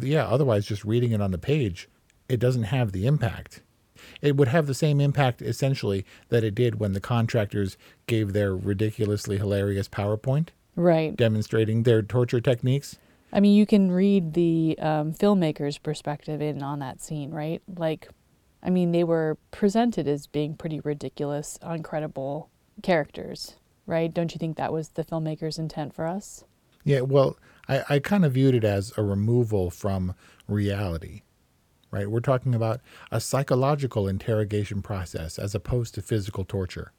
yeah. 0.00 0.26
Otherwise, 0.26 0.66
just 0.66 0.84
reading 0.84 1.12
it 1.12 1.20
on 1.20 1.30
the 1.30 1.38
page, 1.38 1.88
it 2.28 2.40
doesn't 2.40 2.64
have 2.64 2.92
the 2.92 3.06
impact. 3.06 3.62
It 4.20 4.36
would 4.36 4.48
have 4.48 4.66
the 4.66 4.74
same 4.74 5.00
impact 5.00 5.42
essentially 5.42 6.04
that 6.28 6.44
it 6.44 6.54
did 6.54 6.78
when 6.78 6.92
the 6.92 7.00
contractors 7.00 7.76
gave 8.06 8.32
their 8.32 8.54
ridiculously 8.54 9.38
hilarious 9.38 9.88
PowerPoint, 9.88 10.48
right, 10.76 11.16
demonstrating 11.16 11.82
their 11.82 12.02
torture 12.02 12.40
techniques. 12.40 12.98
I 13.32 13.40
mean, 13.40 13.54
you 13.54 13.64
can 13.64 13.90
read 13.90 14.34
the 14.34 14.76
um, 14.78 15.14
filmmaker's 15.14 15.78
perspective 15.78 16.42
in 16.42 16.62
on 16.62 16.80
that 16.80 17.00
scene, 17.00 17.30
right? 17.30 17.62
Like, 17.76 18.08
I 18.62 18.68
mean, 18.70 18.92
they 18.92 19.04
were 19.04 19.38
presented 19.50 20.06
as 20.06 20.26
being 20.26 20.54
pretty 20.54 20.80
ridiculous, 20.80 21.58
uncredible 21.62 22.48
characters, 22.82 23.56
right? 23.86 24.12
Don't 24.12 24.34
you 24.34 24.38
think 24.38 24.56
that 24.58 24.72
was 24.72 24.90
the 24.90 25.04
filmmaker's 25.04 25.58
intent 25.58 25.94
for 25.94 26.06
us? 26.06 26.44
Yeah, 26.84 27.00
well, 27.00 27.38
I, 27.68 27.84
I 27.88 27.98
kind 28.00 28.24
of 28.24 28.32
viewed 28.32 28.54
it 28.54 28.64
as 28.64 28.92
a 28.96 29.02
removal 29.02 29.70
from 29.70 30.14
reality, 30.46 31.22
right? 31.92 32.10
We're 32.10 32.18
talking 32.20 32.54
about 32.56 32.80
a 33.12 33.20
psychological 33.20 34.08
interrogation 34.08 34.82
process 34.82 35.38
as 35.38 35.54
opposed 35.54 35.94
to 35.94 36.02
physical 36.02 36.44
torture, 36.44 36.90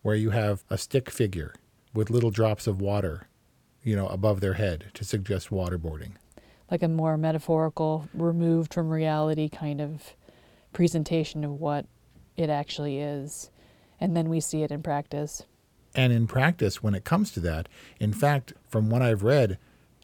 where 0.00 0.14
you 0.14 0.30
have 0.30 0.64
a 0.70 0.78
stick 0.78 1.10
figure 1.10 1.54
with 1.92 2.08
little 2.08 2.30
drops 2.30 2.66
of 2.66 2.80
water, 2.80 3.26
you 3.82 3.94
know, 3.94 4.06
above 4.06 4.40
their 4.40 4.54
head 4.54 4.86
to 4.94 5.04
suggest 5.04 5.50
waterboarding. 5.50 6.12
Like 6.70 6.82
a 6.82 6.88
more 6.88 7.18
metaphorical, 7.18 8.08
removed 8.14 8.72
from 8.72 8.88
reality 8.88 9.48
kind 9.48 9.80
of 9.80 10.14
presentation 10.72 11.44
of 11.44 11.52
what 11.52 11.86
it 12.36 12.48
actually 12.48 12.98
is. 13.00 13.50
And 14.00 14.16
then 14.16 14.28
we 14.28 14.40
see 14.40 14.62
it 14.62 14.70
in 14.70 14.82
practice. 14.82 15.44
And 15.94 16.12
in 16.12 16.28
practice, 16.28 16.82
when 16.82 16.94
it 16.94 17.04
comes 17.04 17.32
to 17.32 17.40
that, 17.40 17.68
in 17.98 18.12
fact, 18.12 18.52
from 18.68 18.90
what 18.90 19.02
I've 19.02 19.24
read, 19.24 19.58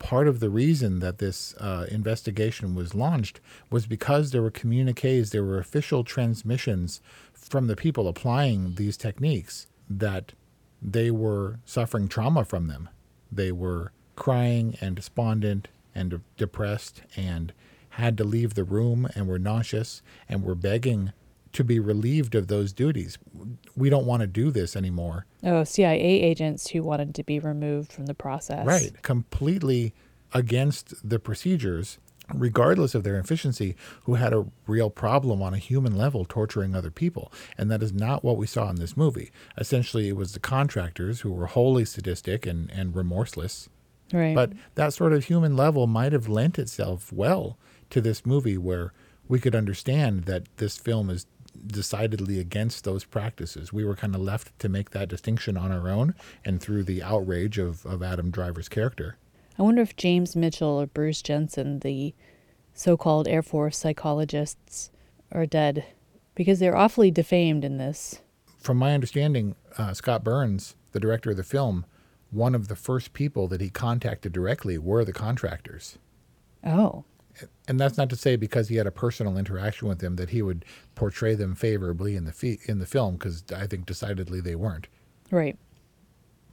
part 0.05 0.29
of 0.29 0.39
the 0.39 0.51
reason 0.51 1.01
that 1.01 1.17
this 1.17 1.55
uh, 1.55 1.87
investigation 1.91 2.75
was 2.75 2.95
launched 2.95 3.41
was 3.71 3.87
because 3.87 4.31
there 4.31 4.43
were 4.43 4.51
communiques, 4.51 5.31
there 5.31 5.43
were 5.43 5.59
official 5.59 6.05
transmissions 6.05 7.01
from 7.33 7.69
the 7.69 7.75
people 7.75 8.07
applying 8.07 8.75
these 8.75 8.99
techniques 8.99 9.67
that 9.89 10.35
they 10.83 11.11
were 11.11 11.59
suffering 11.65 12.07
trauma 12.07 12.45
from 12.45 12.67
them. 12.67 12.91
They 13.33 13.51
were 13.51 13.93
crying 14.15 14.77
and 14.79 14.95
despondent 14.95 15.69
and 15.95 16.21
depressed 16.37 17.01
and 17.17 17.55
had 17.89 18.19
to 18.19 18.25
leave 18.25 18.53
the 18.53 18.65
room 18.65 19.09
and 19.15 19.27
were 19.27 19.39
nauseous 19.39 20.03
and 20.29 20.43
were 20.43 20.55
begging 20.55 21.15
to 21.55 21.65
be 21.65 21.79
relieved 21.79 22.35
of 22.35 22.49
those 22.49 22.73
duties. 22.73 23.17
We 23.77 23.89
don't 23.89 24.07
want 24.07 24.21
to 24.21 24.27
do 24.27 24.51
this 24.51 24.77
anymore. 24.77 25.25
Oh, 25.43 25.65
CIA 25.65 26.01
agents 26.01 26.69
who 26.69 26.83
wanted 26.83 27.15
to 27.15 27.23
be 27.23 27.39
removed 27.39 27.93
from 27.93 28.07
the 28.07 28.15
process. 28.15 28.67
Right. 28.67 28.93
Completely 29.03 29.95
against 30.33 31.09
the 31.09 31.21
procedures, 31.21 31.99
regardless 32.35 32.95
of 32.95 33.05
their 33.05 33.19
efficiency, 33.19 33.77
who 34.03 34.15
had 34.15 34.33
a 34.33 34.47
real 34.67 34.91
problem 34.91 35.41
on 35.43 35.55
a 35.55 35.59
human 35.59 35.97
level 35.97 36.25
torturing 36.25 36.75
other 36.75 36.91
people. 36.91 37.33
And 37.57 37.71
that 37.71 37.83
is 37.83 37.93
not 37.93 38.25
what 38.25 38.37
we 38.37 38.47
saw 38.47 38.69
in 38.71 38.77
this 38.77 38.97
movie. 38.97 39.31
Essentially, 39.57 40.09
it 40.09 40.17
was 40.17 40.33
the 40.33 40.41
contractors 40.41 41.21
who 41.21 41.33
were 41.33 41.47
wholly 41.47 41.85
sadistic 41.85 42.47
and, 42.47 42.71
and 42.73 42.97
remorseless. 42.97 43.69
Right. 44.13 44.35
But 44.35 44.53
that 44.75 44.93
sort 44.93 45.13
of 45.13 45.25
human 45.25 45.57
level 45.57 45.87
might 45.87 46.13
have 46.13 46.29
lent 46.29 46.59
itself 46.59 47.13
well 47.13 47.59
to 47.91 48.01
this 48.01 48.27
movie 48.27 48.59
where 48.59 48.93
we 49.29 49.39
could 49.39 49.55
understand 49.55 50.25
that 50.25 50.45
this 50.57 50.77
film 50.77 51.11
is 51.11 51.27
decidedly 51.67 52.39
against 52.39 52.85
those 52.85 53.05
practices. 53.05 53.73
We 53.73 53.85
were 53.85 53.97
kind 53.97 54.15
of 54.15 54.21
left 54.21 54.59
to 54.61 54.69
make 54.69 54.91
that 54.91 55.09
distinction 55.09 55.57
on 55.57 55.73
our 55.73 55.89
own 55.89 56.15
and 56.45 56.61
through 56.61 56.85
the 56.85 57.03
outrage 57.03 57.59
of, 57.59 57.85
of 57.87 58.03
Adam 58.03 58.31
Driver's 58.31 58.69
character. 58.69 59.17
I 59.59 59.63
wonder 59.63 59.83
if 59.83 59.97
James 59.97 60.35
Mitchell 60.35 60.81
or 60.81 60.87
Bruce 60.87 61.23
Jessen, 61.23 61.81
the 61.81 62.15
so 62.73 62.97
called 62.97 63.29
Air 63.29 63.43
Force 63.43 63.79
psychologists, 63.79 64.91
are 65.31 65.47
dead 65.47 65.85
because 66.35 66.59
they're 66.59 66.77
awfully 66.77 67.11
defamed 67.11 67.65
in 67.65 67.79
this. 67.79 68.21
From 68.59 68.79
my 68.79 68.95
understanding, 68.95 69.55
uh, 69.79 69.95
Scott 69.95 70.25
Burns, 70.25 70.75
the 70.93 71.01
director 71.01 71.31
of 71.31 71.37
the 71.37 71.45
film, 71.45 71.85
one 72.31 72.55
of 72.55 72.69
the 72.69 72.77
first 72.77 73.13
people 73.13 73.47
that 73.49 73.61
he 73.61 73.71
contacted 73.71 74.33
directly 74.33 74.77
were 74.77 75.05
the 75.05 75.13
contractors. 75.13 75.99
Oh. 76.65 77.05
And 77.67 77.81
that's 77.81 77.97
not 77.97 78.11
to 78.11 78.17
say 78.17 78.37
because 78.37 78.69
he 78.69 78.77
had 78.77 78.87
a 78.87 78.93
personal 78.93 79.37
interaction 79.37 79.89
with 79.89 79.99
them 79.99 80.17
that 80.17 80.31
he 80.31 80.43
would 80.43 80.65
portray 80.95 81.35
them 81.35 81.55
favorably 81.55 82.17
in 82.17 82.25
the 82.25 82.33
fi- 82.33 82.61
in 82.67 82.79
the 82.79 82.87
film 82.87 83.15
because 83.15 83.45
I 83.55 83.67
think 83.67 83.87
decidedly 83.87 84.41
they 84.41 84.55
weren't. 84.55 84.89
Right. 85.31 85.59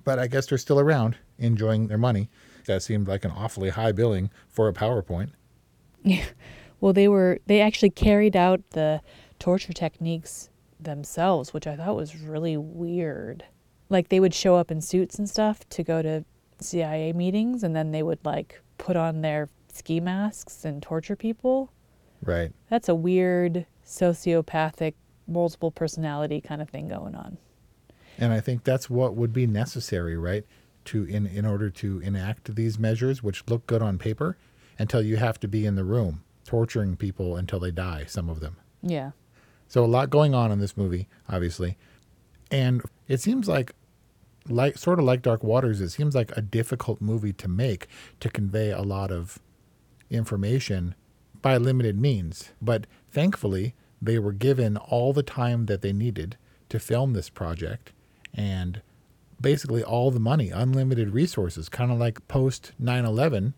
But 0.03 0.17
I 0.17 0.27
guess 0.27 0.47
they're 0.47 0.57
still 0.57 0.79
around, 0.79 1.17
enjoying 1.37 1.87
their 1.87 1.97
money. 1.97 2.29
That 2.65 2.81
seemed 2.83 3.07
like 3.07 3.25
an 3.25 3.31
awfully 3.31 3.69
high 3.69 3.91
billing 3.91 4.31
for 4.49 4.67
a 4.67 4.73
PowerPoint. 4.73 5.31
Yeah. 6.03 6.25
Well, 6.79 6.93
they 6.93 7.07
were 7.07 7.39
they 7.45 7.61
actually 7.61 7.91
carried 7.91 8.35
out 8.35 8.61
the 8.71 9.01
torture 9.39 9.73
techniques 9.73 10.49
themselves, 10.79 11.53
which 11.53 11.67
I 11.67 11.75
thought 11.75 11.95
was 11.95 12.19
really 12.19 12.57
weird. 12.57 13.45
Like 13.89 14.09
they 14.09 14.19
would 14.19 14.33
show 14.33 14.55
up 14.55 14.71
in 14.71 14.81
suits 14.81 15.19
and 15.19 15.29
stuff 15.29 15.67
to 15.69 15.83
go 15.83 16.01
to 16.01 16.25
CIA 16.59 17.13
meetings 17.13 17.63
and 17.63 17.75
then 17.75 17.91
they 17.91 18.03
would 18.03 18.23
like 18.23 18.61
put 18.77 18.95
on 18.95 19.21
their 19.21 19.49
ski 19.75 19.99
masks 19.99 20.65
and 20.65 20.81
torture 20.81 21.15
people. 21.15 21.71
Right. 22.23 22.51
That's 22.69 22.89
a 22.89 22.95
weird 22.95 23.65
sociopathic 23.85 24.93
multiple 25.27 25.71
personality 25.71 26.41
kind 26.41 26.61
of 26.61 26.69
thing 26.69 26.87
going 26.87 27.15
on. 27.15 27.37
And 28.17 28.33
I 28.33 28.39
think 28.39 28.63
that's 28.63 28.89
what 28.89 29.15
would 29.15 29.33
be 29.33 29.47
necessary, 29.47 30.17
right? 30.17 30.45
To 30.85 31.05
in 31.05 31.27
in 31.27 31.45
order 31.45 31.69
to 31.69 31.99
enact 31.99 32.55
these 32.55 32.77
measures 32.79 33.21
which 33.21 33.43
look 33.47 33.67
good 33.67 33.81
on 33.81 33.97
paper 33.97 34.37
until 34.77 35.01
you 35.01 35.17
have 35.17 35.39
to 35.41 35.47
be 35.47 35.65
in 35.65 35.75
the 35.75 35.83
room 35.83 36.23
torturing 36.45 36.95
people 36.95 37.35
until 37.35 37.59
they 37.59 37.71
die, 37.71 38.05
some 38.07 38.29
of 38.29 38.39
them. 38.39 38.57
Yeah. 38.81 39.11
So 39.67 39.85
a 39.85 39.87
lot 39.87 40.09
going 40.09 40.33
on 40.33 40.51
in 40.51 40.59
this 40.59 40.75
movie, 40.75 41.07
obviously. 41.29 41.77
And 42.49 42.81
it 43.07 43.21
seems 43.21 43.47
like 43.47 43.73
like 44.49 44.77
sort 44.77 44.99
of 44.99 45.05
like 45.05 45.21
Dark 45.21 45.43
Waters, 45.43 45.81
it 45.81 45.89
seems 45.89 46.15
like 46.15 46.35
a 46.35 46.41
difficult 46.41 46.99
movie 46.99 47.33
to 47.33 47.47
make 47.47 47.87
to 48.19 48.29
convey 48.29 48.71
a 48.71 48.81
lot 48.81 49.11
of 49.11 49.39
information 50.11 50.93
by 51.41 51.57
limited 51.57 51.99
means. 51.99 52.51
But 52.61 52.85
thankfully, 53.09 53.73
they 54.01 54.19
were 54.19 54.33
given 54.33 54.77
all 54.77 55.13
the 55.13 55.23
time 55.23 55.65
that 55.65 55.81
they 55.81 55.93
needed 55.93 56.37
to 56.69 56.79
film 56.79 57.13
this 57.13 57.29
project 57.29 57.91
and 58.33 58.81
basically 59.39 59.83
all 59.83 60.11
the 60.11 60.19
money, 60.19 60.49
unlimited 60.49 61.13
resources, 61.13 61.69
kind 61.69 61.91
of 61.91 61.97
like 61.97 62.27
post 62.27 62.71
9 62.79 63.05
11. 63.05 63.53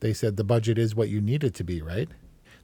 They 0.00 0.12
said 0.12 0.36
the 0.36 0.44
budget 0.44 0.78
is 0.78 0.94
what 0.94 1.08
you 1.08 1.20
need 1.20 1.44
it 1.44 1.54
to 1.54 1.64
be, 1.64 1.80
right? 1.82 2.08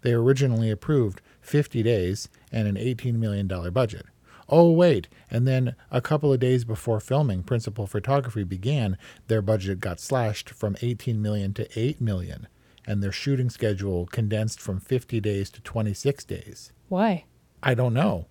They 0.02 0.12
originally 0.12 0.70
approved 0.70 1.20
50 1.40 1.82
days 1.82 2.28
and 2.52 2.68
an 2.68 2.76
$18 2.76 3.14
million 3.14 3.46
budget. 3.72 4.06
oh, 4.48 4.70
wait. 4.70 5.08
And 5.30 5.48
then 5.48 5.74
a 5.90 6.02
couple 6.02 6.32
of 6.32 6.38
days 6.40 6.64
before 6.64 7.00
filming, 7.00 7.42
principal 7.42 7.86
photography 7.86 8.44
began, 8.44 8.98
their 9.28 9.40
budget 9.40 9.80
got 9.80 9.98
slashed 9.98 10.50
from 10.50 10.76
18 10.82 11.22
million 11.22 11.54
to 11.54 11.80
8 11.80 12.00
million, 12.00 12.46
and 12.86 13.02
their 13.02 13.12
shooting 13.12 13.50
schedule 13.50 14.06
condensed 14.06 14.60
from 14.60 14.80
50 14.80 15.20
days 15.20 15.50
to 15.50 15.60
26 15.62 16.24
days. 16.24 16.72
Why? 16.88 17.24
I 17.62 17.74
don't 17.74 17.94
know. 17.94 18.26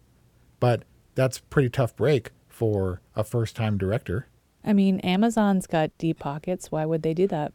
But 0.59 0.83
that's 1.15 1.39
a 1.39 1.43
pretty 1.43 1.69
tough 1.69 1.95
break 1.95 2.31
for 2.47 3.01
a 3.15 3.23
first 3.23 3.55
time 3.55 3.77
director. 3.77 4.27
I 4.63 4.73
mean, 4.73 4.99
Amazon's 5.01 5.67
got 5.67 5.97
deep 5.97 6.19
pockets. 6.19 6.71
Why 6.71 6.85
would 6.85 7.01
they 7.03 7.13
do 7.13 7.27
that? 7.27 7.51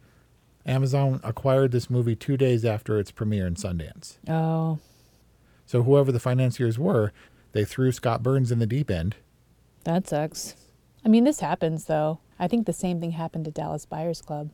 Amazon 0.66 1.20
acquired 1.24 1.70
this 1.72 1.88
movie 1.88 2.14
two 2.16 2.36
days 2.36 2.64
after 2.64 2.98
its 2.98 3.10
premiere 3.10 3.46
in 3.46 3.54
Sundance. 3.54 4.18
Oh, 4.28 4.78
So 5.64 5.82
whoever 5.82 6.12
the 6.12 6.20
financiers 6.20 6.78
were, 6.78 7.12
they 7.52 7.64
threw 7.64 7.92
Scott 7.92 8.22
Burns 8.22 8.52
in 8.52 8.58
the 8.58 8.66
deep 8.66 8.90
end. 8.90 9.16
that 9.84 10.06
sucks. 10.06 10.54
I 11.04 11.08
mean, 11.08 11.24
this 11.24 11.40
happens 11.40 11.84
though. 11.86 12.18
I 12.38 12.48
think 12.48 12.66
the 12.66 12.72
same 12.74 13.00
thing 13.00 13.12
happened 13.12 13.46
to 13.46 13.50
Dallas 13.50 13.86
Buyers 13.86 14.20
Club. 14.20 14.50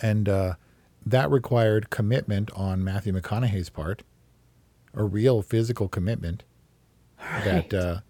And 0.00 0.28
uh, 0.28 0.54
that 1.06 1.30
required 1.30 1.88
commitment 1.88 2.50
on 2.54 2.82
Matthew 2.82 3.12
McConaughey's 3.12 3.70
part, 3.70 4.02
a 4.92 5.04
real 5.04 5.40
physical 5.40 5.88
commitment 5.88 6.42
that 7.44 7.72
uh, 7.72 8.00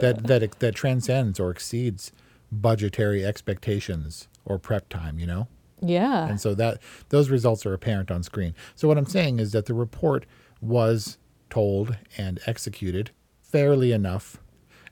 that 0.00 0.26
that 0.26 0.58
that 0.58 0.74
transcends 0.74 1.38
or 1.38 1.50
exceeds 1.50 2.12
budgetary 2.50 3.24
expectations 3.24 4.28
or 4.44 4.58
prep 4.58 4.88
time. 4.88 5.18
You 5.18 5.26
know. 5.26 5.48
Yeah. 5.82 6.26
And 6.26 6.40
so 6.40 6.54
that 6.54 6.80
those 7.10 7.28
results 7.28 7.66
are 7.66 7.74
apparent 7.74 8.10
on 8.10 8.22
screen. 8.22 8.54
So 8.74 8.88
what 8.88 8.96
I'm 8.96 9.04
saying 9.04 9.38
is 9.40 9.52
that 9.52 9.66
the 9.66 9.74
report 9.74 10.24
was 10.62 11.18
told 11.50 11.98
and 12.16 12.40
executed 12.46 13.10
fairly 13.42 13.92
enough, 13.92 14.38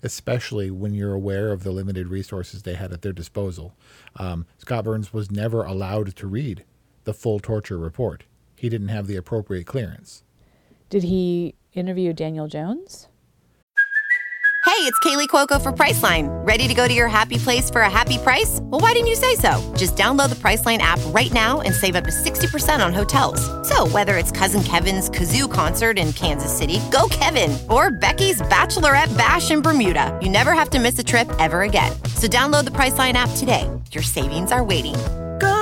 especially 0.02 0.70
when 0.70 0.92
you're 0.92 1.14
aware 1.14 1.52
of 1.52 1.64
the 1.64 1.72
limited 1.72 2.08
resources 2.08 2.62
they 2.62 2.74
had 2.74 2.92
at 2.92 3.00
their 3.00 3.14
disposal. 3.14 3.74
Um, 4.16 4.44
Scott 4.58 4.84
Burns 4.84 5.10
was 5.12 5.30
never 5.30 5.64
allowed 5.64 6.14
to 6.16 6.26
read 6.26 6.64
the 7.04 7.14
full 7.14 7.38
torture 7.38 7.78
report. 7.78 8.24
He 8.56 8.68
didn't 8.68 8.88
have 8.88 9.06
the 9.06 9.16
appropriate 9.16 9.66
clearance. 9.66 10.22
Did 10.90 11.04
he 11.04 11.54
interview 11.72 12.12
Daniel 12.12 12.48
Jones? 12.48 13.08
Hey, 14.64 14.90
it's 14.90 14.98
Kaley 15.00 15.28
Cuoco 15.28 15.60
for 15.60 15.72
Priceline. 15.72 16.26
Ready 16.44 16.66
to 16.66 16.74
go 16.74 16.88
to 16.88 16.92
your 16.92 17.06
happy 17.06 17.36
place 17.36 17.70
for 17.70 17.82
a 17.82 17.90
happy 17.90 18.16
price? 18.16 18.60
Well, 18.62 18.80
why 18.80 18.92
didn't 18.92 19.08
you 19.08 19.14
say 19.14 19.36
so? 19.36 19.74
Just 19.76 19.94
download 19.94 20.30
the 20.30 20.34
Priceline 20.36 20.78
app 20.78 20.98
right 21.08 21.32
now 21.32 21.60
and 21.60 21.74
save 21.74 21.94
up 21.94 22.04
to 22.04 22.10
60% 22.10 22.84
on 22.84 22.92
hotels. 22.92 23.40
So, 23.68 23.86
whether 23.88 24.16
it's 24.16 24.32
Cousin 24.32 24.62
Kevin's 24.64 25.10
Kazoo 25.10 25.52
concert 25.52 25.98
in 25.98 26.12
Kansas 26.14 26.56
City, 26.56 26.80
go 26.90 27.08
Kevin, 27.10 27.56
or 27.68 27.90
Becky's 27.90 28.40
Bachelorette 28.42 29.16
Bash 29.16 29.50
in 29.50 29.60
Bermuda, 29.60 30.18
you 30.22 30.30
never 30.30 30.54
have 30.54 30.70
to 30.70 30.80
miss 30.80 30.98
a 30.98 31.04
trip 31.04 31.28
ever 31.38 31.62
again. 31.62 31.92
So, 32.16 32.26
download 32.26 32.64
the 32.64 32.72
Priceline 32.72 33.12
app 33.12 33.30
today. 33.36 33.70
Your 33.92 34.02
savings 34.02 34.50
are 34.50 34.64
waiting. 34.64 34.96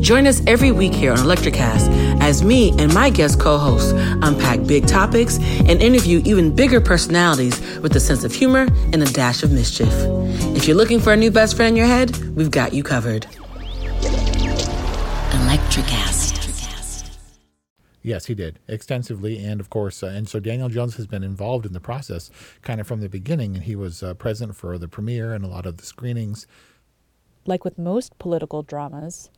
Join 0.00 0.26
us 0.26 0.42
every 0.46 0.72
week 0.72 0.94
here 0.94 1.12
on 1.12 1.18
Electricast 1.18 1.90
as 2.20 2.42
me 2.42 2.70
and 2.78 2.92
my 2.94 3.10
guest 3.10 3.38
co-hosts 3.38 3.92
unpack 3.92 4.66
big 4.66 4.86
topics 4.86 5.38
and 5.38 5.82
interview 5.82 6.22
even 6.24 6.54
bigger 6.54 6.80
personalities 6.80 7.60
with 7.80 7.94
a 7.94 8.00
sense 8.00 8.24
of 8.24 8.32
humor 8.32 8.66
and 8.92 9.02
a 9.02 9.06
dash 9.06 9.42
of 9.42 9.52
mischief. 9.52 9.92
If 10.56 10.66
you're 10.66 10.76
looking 10.76 11.00
for 11.00 11.12
a 11.12 11.16
new 11.16 11.30
best 11.30 11.54
friend 11.54 11.70
in 11.70 11.76
your 11.76 11.86
head, 11.86 12.16
we've 12.34 12.50
got 12.50 12.72
you 12.72 12.82
covered. 12.82 13.26
Electricast. 15.32 16.30
Yes, 18.02 18.24
he 18.24 18.34
did 18.34 18.58
extensively, 18.66 19.44
and 19.44 19.60
of 19.60 19.68
course, 19.68 20.02
uh, 20.02 20.06
and 20.06 20.26
so 20.26 20.40
Daniel 20.40 20.70
Jones 20.70 20.96
has 20.96 21.06
been 21.06 21.22
involved 21.22 21.66
in 21.66 21.74
the 21.74 21.80
process 21.80 22.30
kind 22.62 22.80
of 22.80 22.86
from 22.86 23.00
the 23.00 23.10
beginning, 23.10 23.54
and 23.54 23.64
he 23.64 23.76
was 23.76 24.02
uh, 24.02 24.14
present 24.14 24.56
for 24.56 24.78
the 24.78 24.88
premiere 24.88 25.34
and 25.34 25.44
a 25.44 25.48
lot 25.48 25.66
of 25.66 25.76
the 25.76 25.84
screenings. 25.84 26.46
Like 27.44 27.64
with 27.64 27.78
most 27.78 28.18
political 28.18 28.62
dramas, 28.62 29.28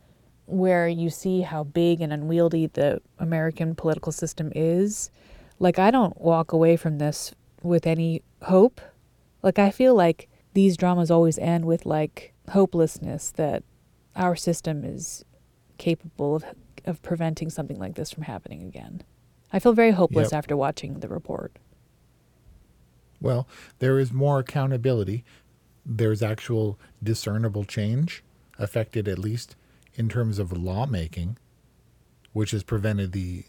where 0.46 0.88
you 0.88 1.08
see 1.10 1.42
how 1.42 1.64
big 1.64 2.00
and 2.00 2.12
unwieldy 2.12 2.66
the 2.66 3.00
American 3.18 3.74
political 3.74 4.12
system 4.12 4.52
is, 4.54 5.10
like 5.58 5.78
I 5.78 5.90
don't 5.90 6.20
walk 6.20 6.52
away 6.52 6.76
from 6.76 6.98
this 6.98 7.32
with 7.62 7.86
any 7.86 8.22
hope. 8.42 8.80
Like 9.42 9.58
I 9.58 9.70
feel 9.70 9.94
like 9.94 10.28
these 10.54 10.76
dramas 10.76 11.10
always 11.10 11.38
end 11.38 11.64
with 11.64 11.86
like 11.86 12.32
hopelessness 12.50 13.30
that 13.32 13.62
our 14.16 14.36
system 14.36 14.84
is 14.84 15.24
capable 15.78 16.36
of 16.36 16.44
of 16.84 17.00
preventing 17.02 17.48
something 17.48 17.78
like 17.78 17.94
this 17.94 18.10
from 18.10 18.24
happening 18.24 18.62
again. 18.64 19.02
I 19.52 19.60
feel 19.60 19.72
very 19.72 19.92
hopeless 19.92 20.32
Yep. 20.32 20.38
after 20.38 20.56
watching 20.56 20.98
the 20.98 21.06
report. 21.08 21.52
Well, 23.20 23.46
there 23.78 24.00
is 24.00 24.12
more 24.12 24.40
accountability. 24.40 25.24
There's 25.86 26.22
actual 26.22 26.78
discernible 27.02 27.64
change 27.64 28.24
affected, 28.58 29.06
at 29.06 29.18
least 29.18 29.54
in 29.94 30.08
terms 30.08 30.38
of 30.38 30.52
lawmaking, 30.52 31.38
which 32.32 32.52
has 32.52 32.62
prevented 32.62 33.12
the 33.12 33.44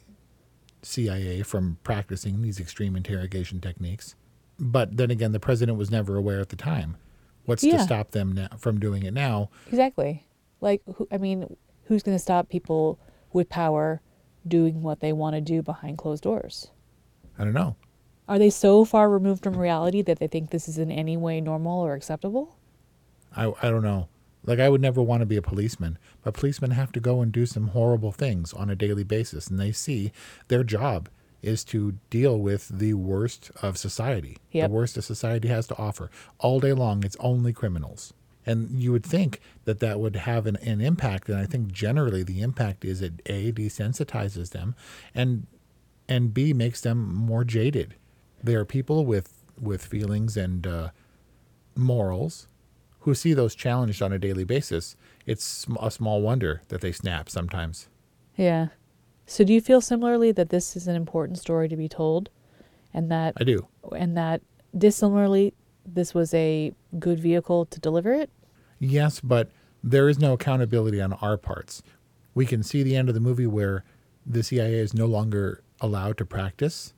CIA 0.81 1.41
from 1.43 1.77
practicing 1.83 2.41
these 2.41 2.59
extreme 2.59 2.95
interrogation 2.95 3.61
techniques. 3.61 4.15
But 4.59 4.97
then 4.97 5.09
again, 5.11 5.31
the 5.31 5.39
president 5.39 5.77
was 5.77 5.89
never 5.89 6.17
aware 6.17 6.39
at 6.39 6.49
the 6.49 6.55
time. 6.55 6.97
What's 7.45 7.63
Yeah. 7.63 7.77
to 7.77 7.83
stop 7.83 8.11
them 8.11 8.33
now, 8.33 8.49
from 8.57 8.79
doing 8.79 9.03
it 9.03 9.13
now? 9.13 9.49
Exactly. 9.67 10.25
Like, 10.61 10.81
who, 10.95 11.07
I 11.11 11.17
mean, 11.17 11.55
who's 11.85 12.03
going 12.03 12.15
to 12.15 12.21
stop 12.21 12.49
people 12.49 12.99
with 13.31 13.49
power 13.49 14.01
doing 14.47 14.81
what 14.81 14.99
they 14.99 15.11
want 15.13 15.35
to 15.35 15.41
do 15.41 15.61
behind 15.61 15.97
closed 15.97 16.23
doors? 16.23 16.69
I 17.37 17.43
don't 17.43 17.53
know. 17.53 17.75
Are 18.27 18.39
they 18.39 18.49
so 18.49 18.85
far 18.85 19.09
removed 19.09 19.43
from 19.43 19.57
reality 19.57 20.01
that 20.03 20.19
they 20.19 20.27
think 20.27 20.51
this 20.51 20.69
is 20.69 20.77
in 20.77 20.91
any 20.91 21.17
way 21.17 21.41
normal 21.41 21.79
or 21.81 21.93
acceptable? 21.93 22.57
I, 23.35 23.51
I 23.61 23.69
don't 23.69 23.83
know. 23.83 24.07
Like, 24.45 24.59
I 24.59 24.69
would 24.69 24.81
never 24.81 25.01
want 25.01 25.21
to 25.21 25.25
be 25.25 25.37
a 25.37 25.41
policeman, 25.41 25.97
but 26.21 26.33
policemen 26.33 26.71
have 26.71 26.91
to 26.93 26.99
go 26.99 27.21
and 27.21 27.31
do 27.31 27.45
some 27.45 27.69
horrible 27.69 28.11
things 28.11 28.51
on 28.53 28.69
a 28.69 28.75
daily 28.75 29.03
basis. 29.03 29.47
And 29.47 29.59
they 29.59 29.71
see 29.71 30.11
their 30.49 30.63
job 30.63 31.09
is 31.41 31.63
to 31.65 31.95
deal 32.09 32.39
with 32.39 32.67
the 32.69 32.93
worst 32.93 33.51
of 33.61 33.77
society, 33.77 34.37
Yep. 34.51 34.69
the 34.69 34.73
worst 34.73 34.95
that 34.95 35.01
society 35.03 35.47
has 35.49 35.67
to 35.67 35.77
offer. 35.77 36.09
All 36.39 36.59
day 36.59 36.73
long, 36.73 37.03
it's 37.03 37.17
only 37.19 37.53
criminals. 37.53 38.13
And 38.45 38.81
you 38.81 38.91
would 38.91 39.05
think 39.05 39.39
that 39.65 39.79
that 39.79 39.99
would 39.99 40.15
have 40.17 40.45
an, 40.45 40.57
an 40.57 40.81
impact. 40.81 41.29
And 41.29 41.37
I 41.37 41.45
think 41.45 41.71
generally 41.71 42.23
the 42.23 42.41
impact 42.41 42.83
is 42.83 43.01
it 43.01 43.21
A, 43.25 43.51
desensitizes 43.53 44.51
them, 44.51 44.75
and, 45.15 45.47
and 46.09 46.33
B, 46.33 46.51
makes 46.53 46.81
them 46.81 47.13
more 47.13 47.43
jaded. 47.45 47.95
They 48.43 48.55
are 48.55 48.65
people 48.65 49.05
with, 49.05 49.33
with 49.59 49.85
feelings 49.85 50.35
and 50.35 50.67
uh, 50.67 50.89
morals 51.75 52.47
who 53.03 53.13
see 53.13 53.33
those 53.33 53.53
challenged 53.53 54.01
on 54.01 54.13
a 54.13 54.19
daily 54.19 54.43
basis, 54.43 54.95
it's 55.25 55.65
a 55.79 55.91
small 55.91 56.21
wonder 56.21 56.61
that 56.69 56.81
they 56.81 56.91
snap 56.91 57.29
sometimes. 57.29 57.89
Yeah. 58.37 58.67
So 59.25 59.43
do 59.43 59.53
you 59.53 59.61
feel 59.61 59.81
similarly 59.81 60.31
that 60.31 60.49
this 60.49 60.75
is 60.75 60.87
an 60.87 60.95
important 60.95 61.37
story 61.37 61.67
to 61.69 61.75
be 61.75 61.89
told 61.89 62.29
and 62.93 63.11
that 63.11 63.33
I 63.37 63.43
do. 63.43 63.67
and 63.97 64.15
that 64.17 64.41
dissimilarly 64.77 65.53
this 65.85 66.13
was 66.13 66.33
a 66.33 66.73
good 66.97 67.19
vehicle 67.19 67.65
to 67.65 67.79
deliver 67.79 68.13
it? 68.13 68.29
Yes, 68.79 69.19
but 69.19 69.49
there 69.83 70.07
is 70.07 70.19
no 70.19 70.33
accountability 70.33 71.01
on 71.01 71.13
our 71.13 71.37
parts. 71.37 71.83
We 72.33 72.45
can 72.45 72.63
see 72.63 72.83
the 72.83 72.95
end 72.95 73.09
of 73.09 73.15
the 73.15 73.21
movie 73.21 73.47
where 73.47 73.83
the 74.25 74.43
CIA 74.43 74.75
is 74.75 74.93
no 74.93 75.05
longer 75.05 75.61
allowed 75.81 76.17
to 76.17 76.25
practice 76.25 76.93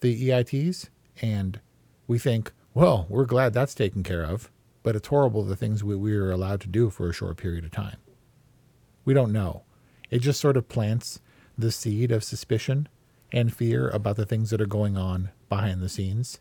the 0.00 0.28
EITs, 0.28 0.88
and 1.20 1.60
we 2.06 2.18
think, 2.20 2.52
well, 2.74 3.06
we're 3.08 3.24
glad 3.24 3.52
that's 3.52 3.74
taken 3.74 4.04
care 4.04 4.22
of, 4.22 4.50
but 4.88 4.96
it's 4.96 5.08
horrible 5.08 5.42
the 5.42 5.54
things 5.54 5.84
we, 5.84 5.94
we 5.94 6.14
are 6.14 6.30
allowed 6.30 6.62
to 6.62 6.66
do 6.66 6.88
for 6.88 7.10
a 7.10 7.12
short 7.12 7.36
period 7.36 7.62
of 7.62 7.70
time. 7.70 7.98
We 9.04 9.12
don't 9.12 9.34
know. 9.34 9.64
It 10.08 10.20
just 10.20 10.40
sort 10.40 10.56
of 10.56 10.70
plants 10.70 11.20
the 11.58 11.70
seed 11.70 12.10
of 12.10 12.24
suspicion 12.24 12.88
and 13.30 13.54
fear 13.54 13.90
about 13.90 14.16
the 14.16 14.24
things 14.24 14.48
that 14.48 14.62
are 14.62 14.66
going 14.66 14.96
on 14.96 15.28
behind 15.50 15.82
the 15.82 15.90
scenes. 15.90 16.40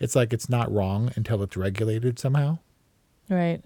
It's 0.00 0.14
like 0.14 0.32
it's 0.32 0.48
not 0.48 0.72
wrong 0.72 1.10
until 1.16 1.42
it's 1.42 1.56
regulated 1.56 2.20
somehow. 2.20 2.58
Right. 3.28 3.60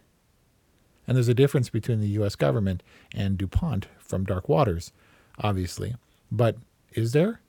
And 1.07 1.19
there's 1.19 1.29
a 1.29 1.35
difference 1.35 1.69
between 1.69 2.01
the 2.01 2.09
US 2.23 2.35
government 2.35 2.83
and 3.15 3.37
DuPont 3.37 3.89
from 3.99 4.25
Dark 4.25 4.49
Waters, 4.49 4.91
obviously. 5.39 5.97
But 6.33 6.57
is 6.93 7.13
there? 7.13 7.43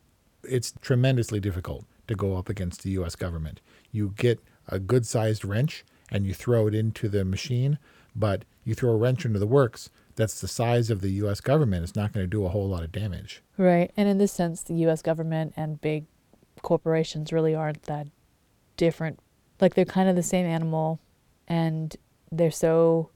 It's 0.43 0.73
tremendously 0.81 1.39
difficult 1.39 1.85
to 2.09 2.15
go 2.15 2.35
up 2.35 2.49
against 2.49 2.83
the 2.83 2.89
US 2.99 3.15
government. 3.15 3.61
You 3.93 4.13
get 4.17 4.41
a 4.67 4.77
good 4.77 5.05
sized 5.05 5.45
wrench 5.45 5.85
and 6.11 6.25
you 6.25 6.33
throw 6.33 6.67
it 6.67 6.75
into 6.75 7.09
the 7.09 7.25
machine, 7.25 7.79
but 8.15 8.45
you 8.63 8.73
throw 8.73 8.91
a 8.91 8.97
wrench 8.97 9.25
into 9.25 9.39
the 9.39 9.47
works 9.47 9.89
that's 10.15 10.39
the 10.39 10.47
size 10.47 10.89
of 10.89 11.01
the 11.01 11.11
U.S. 11.11 11.41
government, 11.41 11.83
it's 11.83 11.95
not 11.95 12.13
going 12.13 12.23
to 12.23 12.29
do 12.29 12.45
a 12.45 12.49
whole 12.49 12.67
lot 12.67 12.83
of 12.83 12.91
damage. 12.91 13.43
Right. 13.57 13.91
And 13.97 14.07
in 14.07 14.17
this 14.17 14.31
sense, 14.31 14.63
the 14.63 14.73
U.S. 14.75 15.01
government 15.01 15.53
and 15.57 15.81
big 15.81 16.05
corporations 16.61 17.33
really 17.33 17.53
aren't 17.53 17.83
that 17.83 18.07
different. 18.77 19.19
Like 19.59 19.75
they're 19.75 19.85
kind 19.85 20.09
of 20.09 20.15
the 20.15 20.23
same 20.23 20.45
animal, 20.45 20.99
and 21.47 21.95
they're 22.31 22.51
so 22.51 23.09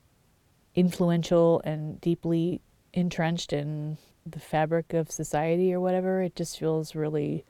influential 0.75 1.61
and 1.63 1.99
deeply 1.99 2.61
entrenched 2.93 3.53
in 3.53 3.97
the 4.25 4.39
fabric 4.39 4.93
of 4.93 5.11
society 5.11 5.73
or 5.73 5.79
whatever. 5.79 6.21
It 6.21 6.35
just 6.35 6.59
feels 6.59 6.95
really 6.95 7.45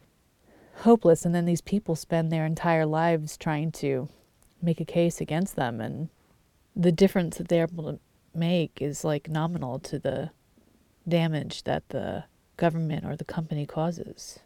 hopeless. 0.77 1.25
And 1.25 1.35
then 1.35 1.45
these 1.45 1.61
people 1.61 1.95
spend 1.95 2.31
their 2.31 2.45
entire 2.45 2.85
lives 2.85 3.35
trying 3.37 3.71
to 3.73 4.09
make 4.61 4.79
a 4.79 4.85
case 4.85 5.21
against 5.21 5.55
them, 5.55 5.79
and 5.81 6.09
the 6.75 6.91
difference 6.91 7.37
that 7.37 7.47
they're 7.47 7.67
able 7.71 7.91
to 7.91 7.99
make 8.33 8.81
is 8.81 9.03
like 9.03 9.29
nominal 9.29 9.79
to 9.79 9.99
the 9.99 10.31
damage 11.07 11.63
that 11.63 11.89
the 11.89 12.25
government 12.57 13.05
or 13.05 13.15
the 13.15 13.25
company 13.25 13.65
causes. 13.65 14.39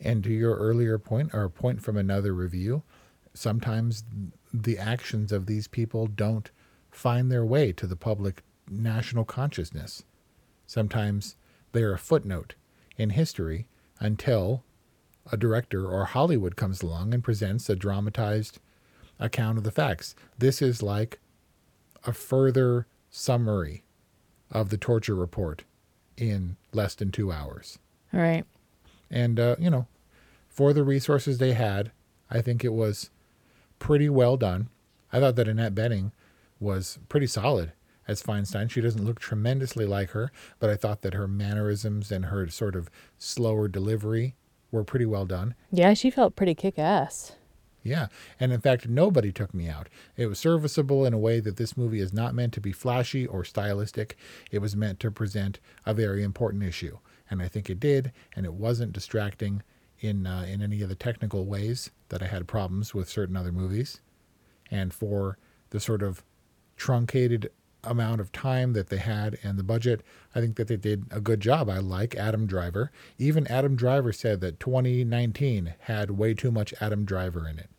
And 0.00 0.22
to 0.24 0.30
your 0.32 0.56
earlier 0.56 0.98
point, 0.98 1.30
or 1.32 1.44
a 1.44 1.50
point 1.50 1.80
from 1.80 1.96
another 1.96 2.34
review, 2.34 2.82
sometimes 3.34 4.04
the 4.52 4.78
actions 4.78 5.32
of 5.32 5.46
these 5.46 5.68
people 5.68 6.06
don't 6.06 6.50
find 6.90 7.30
their 7.30 7.44
way 7.44 7.72
to 7.72 7.86
the 7.86 7.96
public 7.96 8.42
national 8.68 9.24
consciousness. 9.24 10.04
Sometimes 10.66 11.36
they're 11.72 11.94
a 11.94 11.98
footnote 11.98 12.54
in 12.96 13.10
history 13.10 13.66
until 14.00 14.64
a 15.30 15.36
director 15.36 15.86
or 15.86 16.04
Hollywood 16.06 16.56
comes 16.56 16.82
along 16.82 17.14
and 17.14 17.22
presents 17.22 17.70
a 17.70 17.76
dramatized 17.76 18.58
account 19.22 19.58
of 19.58 19.64
the 19.64 19.70
facts. 19.70 20.14
This 20.38 20.60
is 20.60 20.82
like 20.82 21.20
a 22.04 22.12
further 22.12 22.86
summary 23.10 23.84
of 24.50 24.68
the 24.70 24.76
torture 24.76 25.14
report 25.14 25.64
in 26.16 26.56
less 26.72 26.94
than 26.94 27.10
two 27.10 27.32
hours. 27.32 27.78
Right. 28.12 28.44
And, 29.10 29.38
uh, 29.38 29.56
you 29.58 29.70
know, 29.70 29.86
for 30.48 30.72
the 30.72 30.84
resources 30.84 31.38
they 31.38 31.52
had, 31.52 31.90
I 32.30 32.42
think 32.42 32.64
it 32.64 32.72
was 32.72 33.10
pretty 33.78 34.08
well 34.08 34.36
done. 34.36 34.68
I 35.12 35.20
thought 35.20 35.36
that 35.36 35.48
Annette 35.48 35.74
Bening 35.74 36.12
was 36.60 36.98
pretty 37.08 37.26
solid 37.26 37.72
as 38.08 38.22
Feinstein. 38.22 38.70
She 38.70 38.80
doesn't 38.80 39.04
look 39.04 39.20
tremendously 39.20 39.86
like 39.86 40.10
her, 40.10 40.30
but 40.58 40.70
I 40.70 40.76
thought 40.76 41.02
that 41.02 41.14
her 41.14 41.28
mannerisms 41.28 42.10
and 42.10 42.26
her 42.26 42.48
sort 42.48 42.74
of 42.74 42.90
slower 43.18 43.68
delivery 43.68 44.34
were 44.70 44.84
pretty 44.84 45.06
well 45.06 45.26
done. 45.26 45.54
Yeah, 45.70 45.94
she 45.94 46.10
felt 46.10 46.36
pretty 46.36 46.54
kick 46.54 46.78
ass. 46.78 47.32
Yeah. 47.82 48.08
And 48.38 48.52
in 48.52 48.60
fact, 48.60 48.88
nobody 48.88 49.32
took 49.32 49.52
me 49.52 49.68
out. 49.68 49.88
It 50.16 50.26
was 50.26 50.38
serviceable 50.38 51.04
in 51.04 51.12
a 51.12 51.18
way 51.18 51.40
that 51.40 51.56
this 51.56 51.76
movie 51.76 52.00
is 52.00 52.12
not 52.12 52.34
meant 52.34 52.52
to 52.54 52.60
be 52.60 52.72
flashy 52.72 53.26
or 53.26 53.44
stylistic. 53.44 54.16
It 54.50 54.60
was 54.60 54.76
meant 54.76 55.00
to 55.00 55.10
present 55.10 55.58
a 55.84 55.94
very 55.94 56.22
important 56.22 56.62
issue. 56.62 56.98
And 57.30 57.42
I 57.42 57.48
think 57.48 57.68
it 57.68 57.80
did. 57.80 58.12
And 58.36 58.46
it 58.46 58.54
wasn't 58.54 58.92
distracting 58.92 59.62
in, 59.98 60.26
uh, 60.26 60.46
in 60.48 60.62
any 60.62 60.82
of 60.82 60.88
the 60.88 60.94
technical 60.94 61.44
ways 61.44 61.90
that 62.08 62.22
I 62.22 62.26
had 62.26 62.46
problems 62.46 62.94
with 62.94 63.08
certain 63.08 63.36
other 63.36 63.52
movies. 63.52 64.00
And 64.70 64.94
for 64.94 65.38
the 65.70 65.80
sort 65.80 66.02
of 66.02 66.22
truncated 66.76 67.50
amount 67.84 68.20
of 68.20 68.32
time 68.32 68.72
that 68.72 68.88
they 68.88 68.98
had 68.98 69.38
and 69.42 69.58
the 69.58 69.64
budget, 69.64 70.02
I 70.34 70.40
think 70.40 70.56
that 70.56 70.68
they 70.68 70.76
did 70.76 71.06
a 71.10 71.20
good 71.20 71.40
job. 71.40 71.68
I 71.68 71.78
like 71.78 72.14
Adam 72.14 72.46
Driver. 72.46 72.90
Even 73.18 73.46
Adam 73.48 73.76
Driver 73.76 74.12
said 74.12 74.40
that 74.40 74.60
2019 74.60 75.74
had 75.80 76.12
way 76.12 76.34
too 76.34 76.50
much 76.50 76.72
Adam 76.80 77.04
Driver 77.04 77.48
in 77.48 77.58
it. 77.58 77.70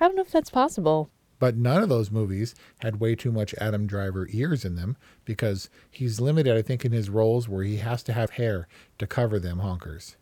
I 0.00 0.04
don't 0.06 0.16
know 0.16 0.22
if 0.22 0.30
that's 0.30 0.50
possible. 0.50 1.10
But 1.38 1.56
none 1.56 1.82
of 1.82 1.88
those 1.88 2.10
movies 2.10 2.54
had 2.80 2.98
way 2.98 3.14
too 3.14 3.30
much 3.30 3.54
Adam 3.60 3.86
Driver 3.86 4.26
ears 4.30 4.64
in 4.64 4.74
them 4.74 4.96
because 5.24 5.70
he's 5.90 6.20
limited, 6.20 6.56
I 6.56 6.62
think, 6.62 6.84
in 6.84 6.90
his 6.92 7.08
roles 7.10 7.48
where 7.48 7.62
he 7.62 7.76
has 7.76 8.02
to 8.04 8.12
have 8.12 8.30
hair 8.30 8.66
to 8.98 9.06
cover 9.06 9.38
them 9.38 9.58
honkers. 9.60 10.16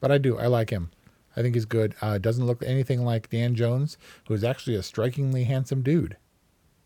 but 0.00 0.12
I 0.12 0.18
do. 0.18 0.38
I 0.38 0.46
like 0.46 0.70
him. 0.70 0.90
I 1.38 1.42
think 1.42 1.54
he's 1.54 1.66
good. 1.66 1.94
Uh, 2.02 2.18
doesn't 2.18 2.44
look 2.44 2.64
anything 2.64 3.04
like 3.04 3.30
Dan 3.30 3.54
Jones, 3.54 3.96
who 4.26 4.34
is 4.34 4.42
actually 4.42 4.74
a 4.74 4.82
strikingly 4.82 5.44
handsome 5.44 5.82
dude. 5.82 6.16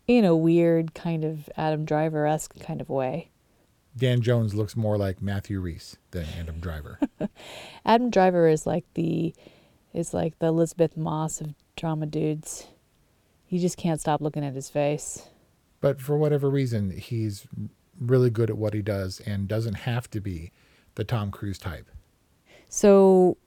In 0.07 0.25
a 0.25 0.35
weird 0.35 0.93
kind 0.93 1.25
of 1.25 1.49
Adam 1.57 1.85
Driver 1.85 2.27
esque 2.27 2.59
kind 2.59 2.79
of 2.79 2.87
way. 2.87 3.31
Dan 3.97 4.21
Jones 4.21 4.53
looks 4.53 4.75
more 4.75 4.95
like 4.95 5.23
Matthew 5.23 5.59
Rhys 5.59 5.97
than 6.11 6.27
Adam 6.39 6.59
Driver. 6.59 6.99
Adam 7.85 8.11
Driver 8.11 8.47
is 8.47 8.67
like 8.67 8.85
the 8.93 9.33
is 9.91 10.13
like 10.13 10.37
the 10.37 10.47
Elisabeth 10.47 10.95
Moss 10.95 11.41
of 11.41 11.55
drama 11.75 12.05
dudes. 12.05 12.67
You 13.49 13.59
just 13.59 13.77
can't 13.77 13.99
stop 13.99 14.21
looking 14.21 14.45
at 14.45 14.53
his 14.53 14.69
face. 14.69 15.29
But 15.81 15.99
for 15.99 16.15
whatever 16.15 16.49
reason, 16.49 16.91
he's 16.91 17.47
really 17.99 18.29
good 18.29 18.51
at 18.51 18.57
what 18.57 18.73
he 18.73 18.81
does 18.83 19.19
and 19.25 19.47
doesn't 19.47 19.75
have 19.75 20.09
to 20.11 20.21
be 20.21 20.51
the 20.93 21.03
Tom 21.03 21.31
Cruise 21.31 21.57
type. 21.57 21.89
So 22.69 23.37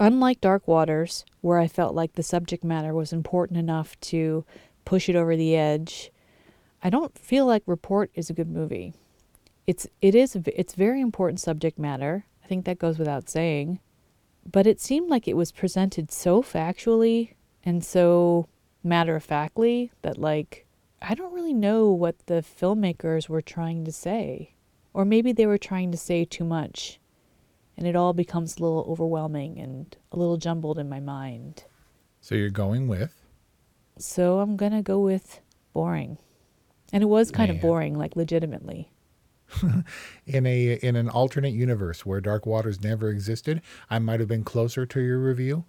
unlike 0.00 0.40
Dark 0.40 0.66
Waters, 0.66 1.24
where 1.42 1.58
I 1.58 1.68
felt 1.68 1.94
like 1.94 2.14
the 2.14 2.22
subject 2.22 2.64
matter 2.64 2.94
was 2.94 3.12
important 3.12 3.58
enough 3.58 4.00
to 4.00 4.44
push 4.84 5.08
it 5.08 5.14
over 5.14 5.36
the 5.36 5.54
edge, 5.54 6.10
I 6.82 6.90
don't 6.90 7.16
feel 7.16 7.46
like 7.46 7.62
Report 7.66 8.10
is 8.14 8.30
a 8.30 8.34
good 8.34 8.48
movie. 8.48 8.94
It's 9.66 9.86
it 10.00 10.14
is 10.14 10.34
it's 10.46 10.74
very 10.74 11.00
important 11.00 11.38
subject 11.38 11.78
matter. 11.78 12.24
I 12.42 12.48
think 12.48 12.64
that 12.64 12.78
goes 12.78 12.98
without 12.98 13.28
saying. 13.28 13.78
But 14.50 14.66
it 14.66 14.80
seemed 14.80 15.10
like 15.10 15.28
it 15.28 15.36
was 15.36 15.52
presented 15.52 16.10
so 16.10 16.42
factually 16.42 17.34
and 17.62 17.84
so 17.84 18.48
matter 18.82 19.14
of 19.14 19.22
factly 19.22 19.92
that 20.00 20.16
like 20.16 20.66
I 21.02 21.14
don't 21.14 21.34
really 21.34 21.52
know 21.52 21.90
what 21.90 22.26
the 22.26 22.42
filmmakers 22.42 23.28
were 23.28 23.42
trying 23.42 23.84
to 23.84 23.92
say. 23.92 24.54
Or 24.92 25.04
maybe 25.04 25.32
they 25.32 25.46
were 25.46 25.58
trying 25.58 25.92
to 25.92 25.98
say 25.98 26.24
too 26.24 26.44
much 26.44 26.98
and 27.80 27.88
it 27.88 27.96
all 27.96 28.12
becomes 28.12 28.56
a 28.56 28.62
little 28.62 28.84
overwhelming 28.86 29.58
and 29.58 29.96
a 30.12 30.18
little 30.18 30.36
jumbled 30.36 30.78
in 30.78 30.88
my 30.88 31.00
mind. 31.00 31.64
So 32.20 32.34
you're 32.34 32.50
going 32.50 32.88
with? 32.88 33.24
So 33.98 34.40
I'm 34.40 34.58
going 34.58 34.72
to 34.72 34.82
go 34.82 35.00
with 35.00 35.40
boring. 35.72 36.18
And 36.92 37.02
it 37.02 37.06
was 37.06 37.30
kind 37.30 37.48
Man. 37.48 37.56
of 37.56 37.62
boring, 37.62 37.96
like 37.96 38.16
legitimately. 38.16 38.90
in 40.26 40.46
a 40.46 40.74
in 40.74 40.94
an 40.94 41.08
alternate 41.08 41.54
universe 41.54 42.04
where 42.04 42.20
Dark 42.20 42.44
Waters 42.44 42.82
never 42.82 43.08
existed, 43.08 43.62
I 43.88 43.98
might 43.98 44.20
have 44.20 44.28
been 44.28 44.44
closer 44.44 44.84
to 44.84 45.00
your 45.00 45.18
review. 45.18 45.64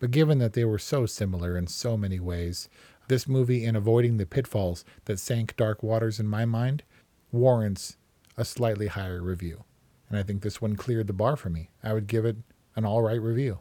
But 0.00 0.10
given 0.10 0.38
that 0.40 0.54
they 0.54 0.64
were 0.64 0.80
so 0.80 1.06
similar 1.06 1.56
in 1.56 1.68
so 1.68 1.96
many 1.96 2.18
ways, 2.18 2.68
this 3.06 3.28
movie, 3.28 3.64
in 3.64 3.76
avoiding 3.76 4.16
the 4.16 4.26
pitfalls 4.26 4.84
that 5.04 5.20
sank 5.20 5.56
Dark 5.56 5.82
Waters 5.82 6.18
in 6.18 6.26
my 6.26 6.44
mind, 6.44 6.82
warrants 7.30 7.96
a 8.36 8.44
slightly 8.44 8.88
higher 8.88 9.22
review 9.22 9.64
and 10.08 10.18
I 10.18 10.22
think 10.22 10.42
this 10.42 10.60
one 10.60 10.76
cleared 10.76 11.06
the 11.06 11.12
bar 11.12 11.36
for 11.36 11.50
me. 11.50 11.70
I 11.82 11.92
would 11.92 12.06
give 12.06 12.24
it 12.24 12.36
an 12.74 12.84
all 12.84 13.02
right 13.02 13.20
review. 13.20 13.60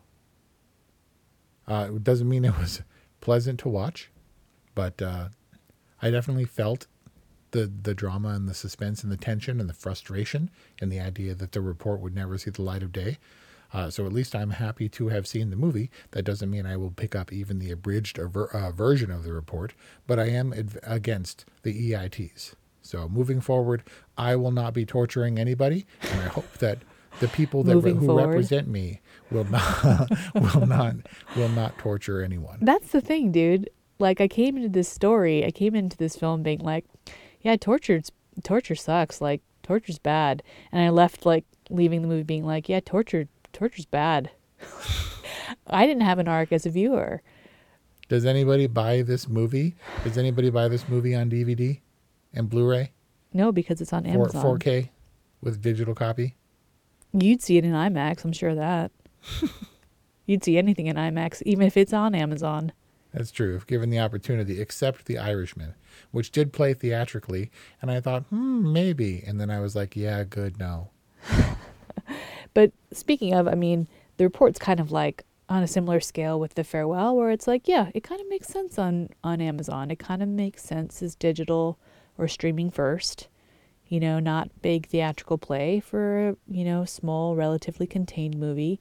Uh, 1.67 1.89
it 1.95 2.03
doesn't 2.03 2.29
mean 2.29 2.45
it 2.45 2.57
was 2.59 2.81
pleasant 3.21 3.59
to 3.61 3.69
watch, 3.69 4.11
but 4.73 5.01
uh, 5.01 5.29
I 6.01 6.11
definitely 6.11 6.45
felt 6.45 6.87
the 7.51 7.71
the 7.81 7.93
drama 7.93 8.29
and 8.29 8.49
the 8.49 8.53
suspense 8.53 9.01
and 9.03 9.11
the 9.11 9.17
tension 9.17 9.59
and 9.59 9.69
the 9.69 9.73
frustration 9.73 10.51
and 10.81 10.91
the 10.91 10.99
idea 10.99 11.33
that 11.33 11.53
the 11.53 11.61
report 11.61 12.01
would 12.01 12.13
never 12.13 12.37
see 12.37 12.51
the 12.51 12.61
light 12.61 12.83
of 12.83 12.91
day. 12.91 13.17
Uh, 13.73 13.89
so 13.89 14.05
at 14.05 14.13
least 14.13 14.35
I'm 14.35 14.51
happy 14.51 14.87
to 14.89 15.09
have 15.09 15.27
seen 15.27 15.49
the 15.49 15.55
movie. 15.55 15.89
That 16.11 16.23
doesn't 16.23 16.49
mean 16.49 16.65
I 16.65 16.77
will 16.77 16.91
pick 16.91 17.15
up 17.15 17.33
even 17.33 17.59
the 17.59 17.71
abridged 17.71 18.19
uh, 18.19 18.71
version 18.71 19.11
of 19.11 19.23
the 19.23 19.33
report, 19.33 19.73
but 20.07 20.19
I 20.19 20.29
am 20.29 20.53
against 20.83 21.45
the 21.63 21.91
EITs. 21.91 22.53
So 22.85 23.09
moving 23.09 23.41
forward, 23.41 23.83
I 24.15 24.35
will 24.35 24.51
not 24.51 24.75
be 24.75 24.85
torturing 24.85 25.39
anybody, 25.39 25.87
and 26.01 26.21
I 26.21 26.27
hope 26.27 26.59
that 26.59 26.77
the 27.19 27.27
people 27.29 27.63
that 27.63 27.77
re- 27.77 27.93
who 27.93 28.05
forward. 28.05 28.27
represent 28.27 28.67
me 28.67 29.01
will 29.31 29.45
not 29.45 30.09
will 30.35 30.67
not 30.67 30.95
will 31.35 31.49
not 31.49 31.77
torture 31.79 32.21
anyone. 32.21 32.59
That's 32.61 32.91
the 32.91 33.01
thing, 33.01 33.31
dude. 33.31 33.71
Like 33.97 34.21
I 34.21 34.27
came 34.27 34.55
into 34.55 34.69
this 34.69 34.87
story, 34.87 35.43
I 35.43 35.49
came 35.49 35.73
into 35.73 35.97
this 35.97 36.15
film 36.15 36.43
being 36.43 36.59
like, 36.59 36.85
yeah, 37.41 37.55
torture 37.55 38.01
torture 38.43 38.75
sucks. 38.75 39.19
Like 39.19 39.41
torture's 39.63 39.97
bad, 39.97 40.43
and 40.71 40.83
I 40.83 40.89
left 40.89 41.25
like 41.25 41.45
leaving 41.71 42.03
the 42.03 42.07
movie 42.07 42.23
being 42.23 42.45
like, 42.45 42.69
yeah, 42.69 42.81
torture 42.85 43.27
torture's 43.51 43.87
bad. 43.87 44.29
I 45.67 45.87
didn't 45.87 46.03
have 46.03 46.19
an 46.19 46.27
arc 46.27 46.51
as 46.51 46.67
a 46.67 46.69
viewer. 46.69 47.23
Does 48.09 48.25
anybody 48.27 48.67
buy 48.67 49.01
this 49.01 49.27
movie? 49.27 49.75
Does 50.03 50.19
anybody 50.19 50.51
buy 50.51 50.67
this 50.67 50.87
movie 50.87 51.15
on 51.15 51.31
DVD? 51.31 51.79
And 52.35 52.49
Blu-ray? 52.49 52.91
No, 53.33 53.51
because 53.51 53.81
it's 53.81 53.93
on 53.93 54.05
Amazon. 54.05 54.41
4, 54.41 54.57
4K 54.57 54.89
with 55.41 55.61
digital 55.61 55.95
copy. 55.95 56.35
You'd 57.13 57.41
see 57.41 57.57
it 57.57 57.65
in 57.65 57.71
IMAX. 57.71 58.23
I'm 58.23 58.33
sure 58.33 58.49
of 58.49 58.57
that. 58.57 58.91
You'd 60.25 60.43
see 60.43 60.57
anything 60.57 60.87
in 60.87 60.95
IMAX, 60.95 61.41
even 61.45 61.67
if 61.67 61.77
it's 61.77 61.93
on 61.93 62.15
Amazon. 62.15 62.71
That's 63.13 63.31
true, 63.31 63.55
if 63.55 63.65
given 63.65 63.89
the 63.89 63.99
opportunity, 63.99 64.59
except 64.59 65.05
The 65.05 65.17
Irishman, 65.17 65.75
which 66.11 66.31
did 66.31 66.51
play 66.51 66.73
theatrically. 66.73 67.49
And 67.81 67.89
I 67.89 68.01
thought, 68.01 68.23
hmm, 68.23 68.73
maybe. 68.73 69.23
And 69.25 69.39
then 69.39 69.49
I 69.49 69.61
was 69.61 69.75
like, 69.75 69.95
yeah, 69.95 70.23
good, 70.23 70.59
no. 70.59 70.89
But 72.55 72.71
speaking 72.91 73.33
of, 73.33 73.47
I 73.47 73.53
mean, 73.53 73.87
the 74.17 74.23
report's 74.23 74.57
kind 74.57 74.79
of 74.79 74.91
like 74.91 75.23
on 75.49 75.61
a 75.61 75.67
similar 75.67 75.99
scale 75.99 76.39
with 76.39 76.55
the 76.55 76.63
farewell 76.63 77.15
where 77.15 77.29
it's 77.29 77.47
like, 77.47 77.67
yeah, 77.67 77.89
it 77.93 78.01
kind 78.01 78.19
of 78.19 78.27
makes 78.29 78.47
sense 78.47 78.79
on 78.79 79.09
on 79.23 79.41
Amazon. 79.41 79.91
It 79.91 79.99
kind 79.99 80.23
of 80.23 80.29
makes 80.29 80.63
sense 80.63 81.03
as 81.03 81.15
digital 81.15 81.77
or 82.17 82.27
streaming 82.27 82.71
first. 82.71 83.27
You 83.87 83.99
know, 83.99 84.19
not 84.19 84.61
big 84.61 84.87
theatrical 84.87 85.37
play 85.37 85.79
for, 85.79 86.29
a, 86.29 86.35
you 86.47 86.63
know, 86.63 86.85
small, 86.85 87.35
relatively 87.35 87.85
contained 87.85 88.37
movie. 88.37 88.79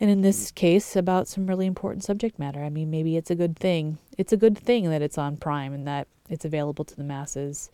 And 0.00 0.10
in 0.10 0.20
this 0.20 0.52
case, 0.52 0.94
about 0.94 1.26
some 1.26 1.46
really 1.46 1.66
important 1.66 2.04
subject 2.04 2.38
matter. 2.38 2.62
I 2.62 2.70
mean, 2.70 2.88
maybe 2.88 3.16
it's 3.16 3.32
a 3.32 3.34
good 3.34 3.58
thing. 3.58 3.98
It's 4.16 4.32
a 4.32 4.36
good 4.36 4.56
thing 4.56 4.88
that 4.90 5.02
it's 5.02 5.18
on 5.18 5.38
Prime 5.38 5.72
and 5.72 5.88
that 5.88 6.06
it's 6.30 6.44
available 6.44 6.84
to 6.84 6.96
the 6.96 7.02
masses. 7.02 7.68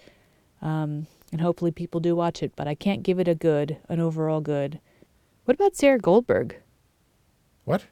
Um, 0.63 1.07
and 1.33 1.41
hopefully 1.43 1.71
people 1.71 2.01
do 2.01 2.17
watch 2.17 2.43
it, 2.43 2.53
but 2.57 2.67
I 2.67 2.75
can't 2.75 3.03
give 3.03 3.19
it 3.19 3.29
a 3.29 3.35
good, 3.35 3.77
an 3.91 4.01
overall 4.01 4.41
good. 4.41 4.81
What 5.45 5.55
about 5.55 5.77
Sarah 5.77 5.99
Goldberg? 5.99 6.57
What? 7.65 7.85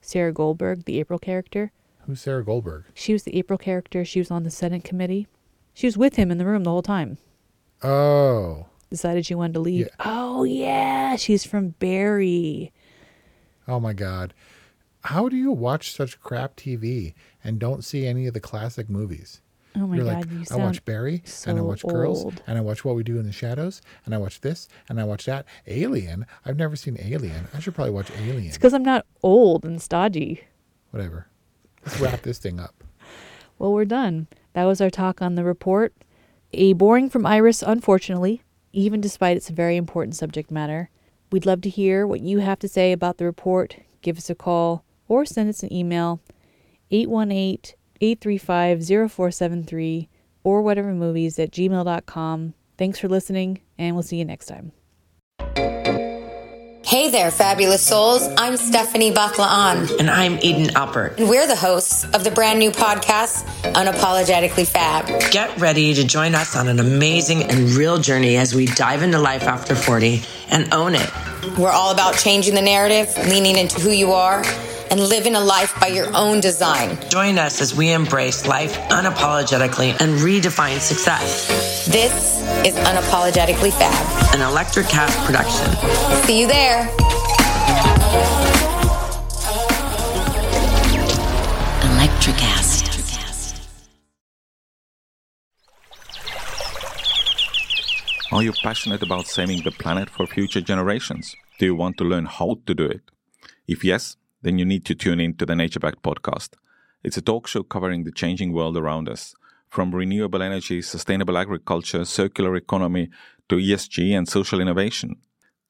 Sarah 0.00 0.32
Goldberg, 0.32 0.84
the 0.84 0.98
April 0.98 1.18
character. 1.18 1.72
Who's 2.06 2.22
Sarah 2.22 2.44
Goldberg? 2.44 2.84
She 2.94 3.12
was 3.12 3.24
the 3.24 3.36
April 3.36 3.58
character. 3.58 4.04
She 4.04 4.20
was 4.20 4.30
on 4.30 4.44
the 4.44 4.50
Senate 4.50 4.84
committee. 4.84 5.26
She 5.74 5.86
was 5.86 5.98
with 5.98 6.16
him 6.16 6.30
in 6.30 6.38
the 6.38 6.46
room 6.46 6.64
the 6.64 6.70
whole 6.70 6.82
time. 6.82 7.18
Oh. 7.82 8.66
Decided 8.90 9.26
she 9.26 9.34
wanted 9.34 9.54
to 9.54 9.60
leave. 9.60 9.88
Oh, 10.00 10.44
yeah. 10.44 11.16
She's 11.16 11.44
from 11.44 11.70
Barry. 11.70 12.72
Oh 13.66 13.80
my 13.80 13.92
God. 13.92 14.32
How 15.02 15.28
do 15.28 15.36
you 15.36 15.50
watch 15.50 15.92
such 15.92 16.20
crap 16.20 16.56
TV 16.56 17.14
and 17.42 17.58
don't 17.58 17.84
see 17.84 18.06
any 18.06 18.26
of 18.26 18.34
the 18.34 18.40
classic 18.40 18.88
movies? 18.88 19.40
Oh 19.76 19.88
my 19.88 19.96
You're 19.96 20.04
God, 20.04 20.30
like, 20.30 20.30
you 20.30 20.44
I 20.52 20.56
watch 20.56 20.84
Barry 20.84 21.14
and 21.46 21.58
I 21.58 21.60
so 21.60 21.64
watch 21.64 21.82
Girls 21.82 22.24
old. 22.24 22.42
and 22.46 22.56
I 22.56 22.60
watch 22.60 22.84
What 22.84 22.94
We 22.94 23.02
Do 23.02 23.18
in 23.18 23.26
the 23.26 23.32
Shadows 23.32 23.82
and 24.06 24.14
I 24.14 24.18
watch 24.18 24.40
this 24.40 24.68
and 24.88 25.00
I 25.00 25.04
watch 25.04 25.24
that. 25.24 25.46
Alien. 25.66 26.26
I've 26.46 26.56
never 26.56 26.76
seen 26.76 26.96
Alien. 27.00 27.48
I 27.52 27.58
should 27.58 27.74
probably 27.74 27.92
watch 27.92 28.10
Alien. 28.12 28.46
It's 28.46 28.56
because 28.56 28.72
I'm 28.72 28.84
not 28.84 29.04
old 29.24 29.64
and 29.64 29.82
stodgy. 29.82 30.44
Whatever. 30.92 31.26
Let's 31.84 32.00
wrap 32.00 32.22
this 32.22 32.38
thing 32.38 32.60
up. 32.60 32.84
Well, 33.58 33.72
we're 33.72 33.84
done. 33.84 34.28
That 34.54 34.64
was 34.64 34.80
our 34.80 34.90
talk 34.90 35.20
on 35.20 35.34
the 35.34 35.44
report. 35.44 35.92
A 36.52 36.72
boring 36.72 37.10
from 37.10 37.26
Iris, 37.26 37.62
unfortunately, 37.62 38.42
even 38.72 39.00
despite 39.00 39.36
its 39.36 39.50
very 39.50 39.76
important 39.76 40.16
subject 40.16 40.50
matter. 40.50 40.90
We'd 41.30 41.46
love 41.46 41.60
to 41.62 41.70
hear 41.70 42.06
what 42.06 42.20
you 42.20 42.38
have 42.38 42.60
to 42.60 42.68
say 42.68 42.92
about 42.92 43.18
the 43.18 43.24
report. 43.24 43.76
Give 44.02 44.16
us 44.16 44.30
a 44.30 44.34
call 44.34 44.84
or 45.08 45.24
send 45.24 45.50
us 45.50 45.62
an 45.62 45.72
email 45.72 46.20
818 46.90 47.74
835 48.00 48.86
0473 48.86 50.08
or 50.44 50.62
whatever 50.62 50.92
movies 50.92 51.38
at 51.38 51.50
gmail.com. 51.50 52.54
Thanks 52.76 52.98
for 52.98 53.08
listening, 53.08 53.60
and 53.78 53.96
we'll 53.96 54.02
see 54.02 54.18
you 54.18 54.24
next 54.24 54.46
time. 54.46 54.72
Hey 56.86 57.08
there, 57.08 57.30
fabulous 57.30 57.80
souls. 57.82 58.28
I'm 58.36 58.58
Stephanie 58.58 59.10
Baklaan. 59.10 59.98
And 59.98 60.10
I'm 60.10 60.38
Eden 60.42 60.66
Alpert. 60.74 61.16
And 61.18 61.28
we're 61.30 61.46
the 61.46 61.56
hosts 61.56 62.04
of 62.04 62.24
the 62.24 62.30
brand 62.30 62.58
new 62.58 62.70
podcast, 62.70 63.44
Unapologetically 63.72 64.66
Fab. 64.66 65.06
Get 65.32 65.58
ready 65.58 65.94
to 65.94 66.04
join 66.04 66.34
us 66.34 66.54
on 66.54 66.68
an 66.68 66.80
amazing 66.80 67.44
and 67.44 67.70
real 67.70 67.96
journey 67.98 68.36
as 68.36 68.54
we 68.54 68.66
dive 68.66 69.02
into 69.02 69.18
life 69.18 69.44
after 69.44 69.74
40 69.74 70.22
and 70.50 70.72
own 70.74 70.94
it. 70.94 71.10
We're 71.58 71.70
all 71.70 71.90
about 71.90 72.18
changing 72.18 72.54
the 72.54 72.62
narrative, 72.62 73.08
leaning 73.28 73.56
into 73.56 73.80
who 73.80 73.90
you 73.90 74.12
are, 74.12 74.44
and 74.90 75.00
living 75.00 75.34
a 75.34 75.40
life 75.40 75.74
by 75.80 75.86
your 75.86 76.14
own 76.14 76.40
design. 76.40 76.98
Join 77.08 77.38
us 77.38 77.62
as 77.62 77.74
we 77.74 77.92
embrace 77.92 78.46
life 78.46 78.76
unapologetically 78.90 79.98
and 80.00 80.18
redefine 80.20 80.78
success. 80.78 81.86
This 81.86 82.42
is 82.66 82.74
Unapologetically 82.76 83.72
Fab, 83.72 84.13
an 84.34 84.40
Electricast 84.40 85.14
production. 85.26 85.70
See 86.24 86.40
you 86.40 86.48
there. 86.48 86.88
Electric 91.92 92.34
Electricast. 92.34 93.68
Are 98.32 98.42
you 98.42 98.52
passionate 98.64 99.04
about 99.04 99.28
saving 99.28 99.62
the 99.62 99.70
planet 99.70 100.10
for 100.10 100.26
future 100.26 100.60
generations? 100.60 101.36
Do 101.60 101.66
you 101.66 101.76
want 101.76 101.96
to 101.98 102.04
learn 102.04 102.26
how 102.26 102.56
to 102.66 102.74
do 102.74 102.86
it? 102.86 103.02
If 103.68 103.84
yes, 103.84 104.16
then 104.42 104.58
you 104.58 104.64
need 104.64 104.84
to 104.86 104.96
tune 104.96 105.20
in 105.20 105.34
to 105.34 105.46
the 105.46 105.54
Nature 105.54 105.78
Back 105.78 106.02
podcast. 106.02 106.54
It's 107.04 107.16
a 107.16 107.22
talk 107.22 107.46
show 107.46 107.62
covering 107.62 108.02
the 108.02 108.10
changing 108.10 108.52
world 108.52 108.76
around 108.76 109.08
us, 109.08 109.36
from 109.74 109.92
renewable 109.92 110.40
energy, 110.40 110.80
sustainable 110.82 111.36
agriculture, 111.36 112.04
circular 112.04 112.54
economy, 112.54 113.10
to 113.48 113.56
ESG 113.56 114.16
and 114.16 114.28
social 114.28 114.60
innovation. 114.60 115.16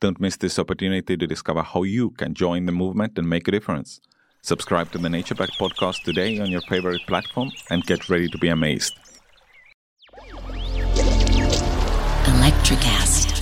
Don't 0.01 0.21
miss 0.21 0.37
this 0.37 0.59
opportunity 0.59 1.17
to 1.17 1.27
discover 1.27 1.63
how 1.63 1.83
you 1.83 2.11
can 2.11 2.35
join 2.35 2.67
the 2.67 2.73
movement 2.73 3.19
and 3.19 3.29
make 3.29 3.49
a 3.49 3.51
difference. 3.51 4.01
Subscribe 4.43 4.91
to 4.93 4.99
the 4.99 5.09
Nature 5.09 5.35
Back 5.35 5.51
podcast 5.53 6.03
today 6.03 6.39
on 6.39 6.51
your 6.51 6.61
favorite 6.63 7.01
platform 7.07 7.51
and 7.71 7.83
get 7.85 8.09
ready 8.11 8.29
to 8.29 8.39
be 8.39 8.49
amazed. 8.49 8.95
Electricast. 12.27 13.34